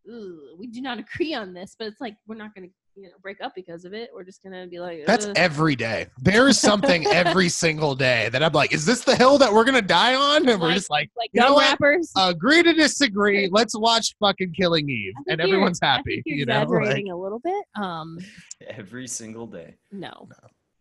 [0.10, 2.70] Ooh, we do not agree on this, but it's like we're not gonna,
[3.00, 4.10] you know, break up because of it.
[4.14, 6.08] We're just gonna be like, that's every day.
[6.20, 9.64] There is something every single day that I'm like, is this the hill that we're
[9.64, 10.48] gonna die on?
[10.50, 12.00] And we're just like, like you know gum what?
[12.18, 13.48] agree to disagree.
[13.52, 16.22] Let's watch fucking Killing Eve, and everyone's happy.
[16.26, 17.66] you're You know, like, exaggerating a little bit.
[17.82, 18.20] Um,
[18.68, 19.76] Every single day.
[19.92, 20.28] no,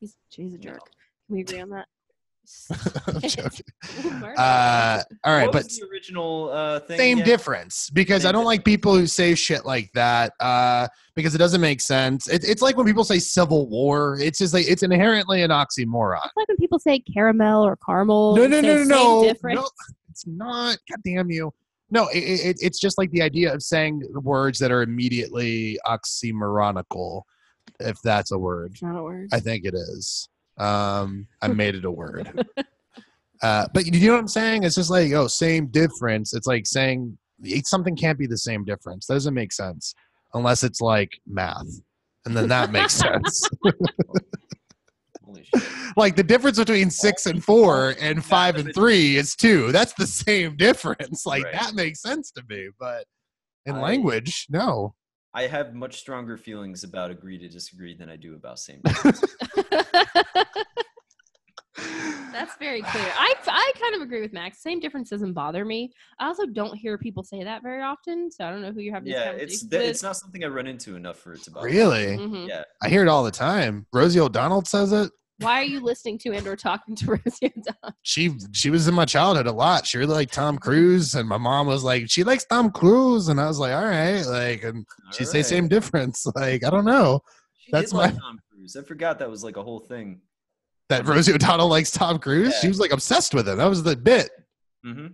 [0.01, 0.63] he's he's a No.
[0.63, 0.81] jerk.
[1.27, 1.87] Can we agree on that?
[3.07, 3.67] I'm joking.
[4.39, 6.97] Uh, all right, what but was the original uh, thing?
[6.97, 7.27] same again?
[7.27, 10.87] difference because I don't like people who say shit like that uh,
[11.17, 12.29] because it doesn't make sense.
[12.29, 14.19] It, it's like when people say civil war.
[14.21, 16.21] It's just like it's inherently an oxymoron.
[16.25, 18.37] It's like when people say caramel or caramel.
[18.37, 19.69] No, no, no, no, no, no.
[20.11, 20.77] It's not.
[20.89, 21.53] God damn you.
[21.91, 27.23] No, it, it, it's just like the idea of saying words that are immediately oxymoronical,
[27.81, 28.73] if that's a word.
[28.73, 29.31] It's not a word.
[29.33, 30.29] I think it is.
[30.59, 32.47] Um, I made it a word.
[33.41, 34.65] Uh, but you know what I'm saying?
[34.65, 36.35] It's just like, oh, same difference.
[36.35, 37.17] It's like saying
[37.63, 39.07] something can't be the same difference.
[39.07, 39.95] That doesn't make sense
[40.35, 41.69] unless it's like math.
[42.27, 43.49] And then that makes sense.
[45.97, 49.71] Like the difference between six and four and five and three is two.
[49.73, 51.23] That's the same difference.
[51.27, 51.53] Like Right.
[51.55, 52.71] that makes sense to me.
[52.81, 53.05] But
[53.67, 54.95] in I- language, no.
[55.35, 58.81] I have much stronger feelings about agree to disagree than I do about same.
[62.33, 63.05] That's very clear.
[63.17, 64.63] I I kind of agree with Max.
[64.63, 65.93] Same difference doesn't bother me.
[66.19, 68.95] I also don't hear people say that very often, so I don't know who you're
[68.95, 69.11] having.
[69.11, 69.73] Yeah, it's with.
[69.73, 71.69] th- it's not something I run into enough for it to bother.
[71.69, 71.77] me.
[71.77, 72.07] Really?
[72.17, 72.49] Mhm.
[72.49, 72.65] Yeah.
[72.83, 73.87] I hear it all the time.
[73.93, 75.11] Rosie O'Donnell says it.
[75.41, 77.97] Why are you listening to and or talking to Rosie O'Donnell?
[78.03, 79.87] She she was in my childhood a lot.
[79.87, 83.41] She really liked Tom Cruise, and my mom was like, she likes Tom Cruise, and
[83.41, 86.27] I was like, all right, like, and she say same difference.
[86.35, 87.21] Like, I don't know
[87.59, 88.77] She That's did like my- Tom Cruise.
[88.77, 90.21] I forgot that was like a whole thing.
[90.89, 92.55] that Rosie O'Donnell likes Tom Cruise.
[92.61, 93.59] She was like obsessed with him.
[93.59, 94.31] That was the bit.
[94.85, 95.07] Mm-hmm.
[95.07, 95.13] It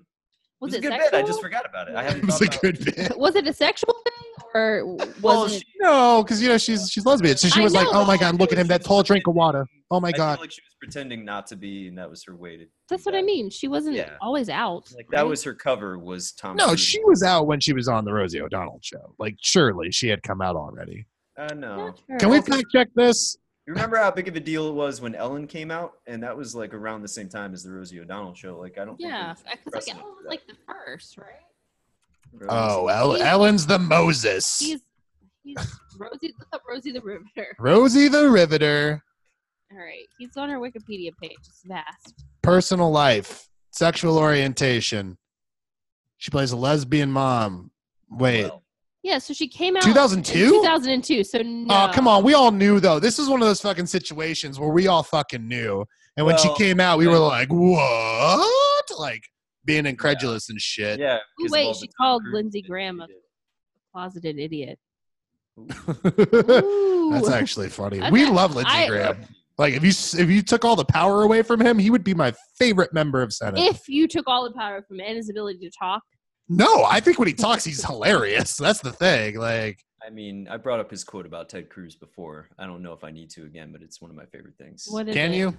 [0.61, 1.11] Was was a good sexual?
[1.11, 1.25] bit.
[1.25, 1.97] I just forgot about it.
[1.97, 3.19] I haven't It was a good bit.
[3.19, 3.94] Was it a sexual thing
[4.55, 5.51] or was Well, it?
[5.53, 8.39] she- No, because you know she's she's lesbian, so she was like, "Oh my God,
[8.39, 8.67] look at him!
[8.69, 9.67] That tall drink of water.
[9.91, 12.25] Oh my I God!" feel like she was pretending not to be, and that was
[12.25, 12.67] her way to.
[12.89, 13.51] That's what I mean.
[13.51, 14.17] She wasn't Yeah.
[14.21, 14.91] always out.
[14.97, 15.23] Like that right?
[15.25, 15.99] was her cover.
[15.99, 16.57] Was Tom?
[16.57, 16.81] No, Cruise.
[16.81, 19.15] she was out when she was on the Rosie O'Donnell show.
[19.19, 21.07] Like, surely she had come out already.
[21.37, 21.95] Uh, no.
[22.09, 22.19] Sure.
[22.19, 23.37] Can we fact check this?
[23.67, 26.37] You remember how big of a deal it was when Ellen came out, and that
[26.37, 28.59] was like around the same time as the Rosie O'Donnell show.
[28.59, 29.01] Like I don't.
[29.01, 31.41] Yeah, think there's because like Ellen was like the first, right?
[32.35, 34.59] Rosie- Oh, El- Ellen's the Moses.
[34.59, 34.81] He's
[35.43, 35.57] he's
[35.99, 36.35] Rosie.
[36.39, 37.55] Look up Rosie the Riveter.
[37.59, 39.03] Rosie the Riveter.
[39.73, 41.33] All right, he's on her Wikipedia page.
[41.41, 42.25] It's vast.
[42.43, 45.17] Personal life, sexual orientation.
[46.19, 47.71] She plays a lesbian mom.
[48.11, 48.63] Wait, Well,
[49.03, 50.39] Yeah, so she came out 2002?
[50.39, 51.25] in 2002.
[51.25, 51.67] So no.
[51.75, 52.23] Oh, come on.
[52.25, 52.99] We all knew, though.
[53.01, 55.85] This is one of those fucking situations where we all fucking knew.
[56.17, 58.85] And when she came out, we were like, what?
[58.99, 59.25] Like
[59.65, 60.99] being incredulous and shit.
[61.01, 61.17] yeah.
[61.17, 63.17] Ooh, 'cause of wait, she called Cruise Lindsey Graham a did.
[63.93, 64.79] closeted idiot.
[65.87, 67.99] That's actually funny.
[68.01, 69.25] Okay, We love Lindsey I- Graham.
[69.57, 69.91] Like if you
[70.21, 73.23] if you took all the power away from him, he would be my favorite member
[73.23, 73.61] of Senate.
[73.61, 76.03] if you took all the power from him and his ability to talk,
[76.49, 78.57] no, I think when he talks, he's hilarious.
[78.57, 79.39] That's the thing.
[79.39, 82.49] Like, I mean, I brought up his quote about Ted Cruz before.
[82.59, 84.87] I don't know if I need to again, but it's one of my favorite things.
[84.89, 85.37] what is can it?
[85.37, 85.57] you?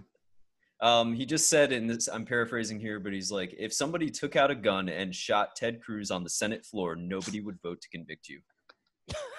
[0.86, 4.36] Um, he just said, in this, I'm paraphrasing here, but he's like, if somebody took
[4.36, 7.89] out a gun and shot Ted Cruz on the Senate floor, nobody would vote to
[7.89, 8.39] convict you.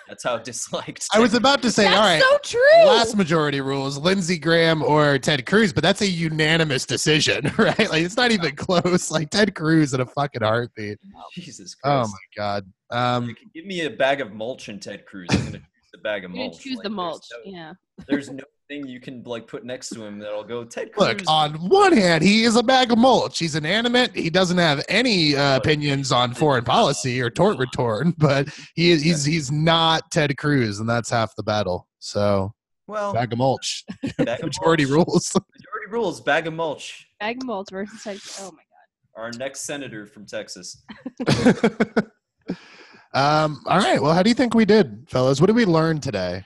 [0.08, 1.06] That's how disliked.
[1.12, 2.20] I was about to say, That's all right.
[2.20, 2.84] so true.
[2.86, 7.78] Last majority rules: Lindsey Graham or Ted Cruz, but that's a unanimous decision, right?
[7.90, 9.10] Like it's not even close.
[9.10, 10.98] Like Ted Cruz in a fucking heartbeat.
[11.32, 12.64] Jesus Oh my god.
[12.90, 15.28] Um, Like, give me a bag of mulch and Ted Cruz.
[15.32, 16.58] I'm gonna choose the bag of I'm mulch.
[16.60, 17.24] choose Like, the there's mulch.
[17.32, 17.72] no- Yeah.
[18.08, 21.08] There's no thing you can like put next to him that'll go Ted Cruz.
[21.08, 23.38] look, on one hand, he is a bag of mulch.
[23.38, 24.14] He's inanimate.
[24.14, 29.02] He doesn't have any uh, opinions on foreign policy or tort return, but he is
[29.02, 31.88] he's he's not Ted Cruz, and that's half the battle.
[31.98, 32.52] So
[32.86, 33.84] well, bag of mulch.
[34.18, 35.06] bag of Majority mulch.
[35.08, 35.32] rules.
[35.34, 36.20] Majority rules.
[36.20, 37.06] Bag of mulch.
[37.20, 38.18] Bag of mulch versus Ted.
[38.40, 39.22] Oh my god.
[39.22, 40.82] Our next senator from Texas.
[43.14, 44.00] um, all right.
[44.02, 45.40] Well, how do you think we did, fellas?
[45.40, 46.44] What did we learn today?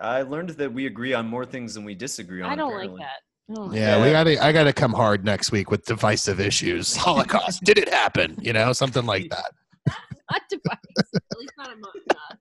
[0.00, 2.50] I learned that we agree on more things than we disagree on.
[2.50, 2.98] I don't apparently.
[3.00, 3.56] like that.
[3.58, 4.42] Oh my Yeah, we gotta.
[4.42, 6.96] I gotta come hard next week with divisive issues.
[6.96, 7.62] Holocaust.
[7.64, 8.36] Did it happen?
[8.40, 9.52] You know, something like that.
[10.30, 10.78] not device.
[11.14, 12.38] At least not among us.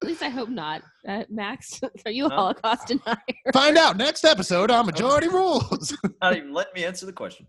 [0.00, 0.82] At least I hope not.
[1.08, 2.36] Uh, Max, are you a Huh?
[2.36, 3.16] Holocaust denier?
[3.52, 5.96] Find out next episode on Majority Rules.
[6.22, 7.46] Not even let me answer the question.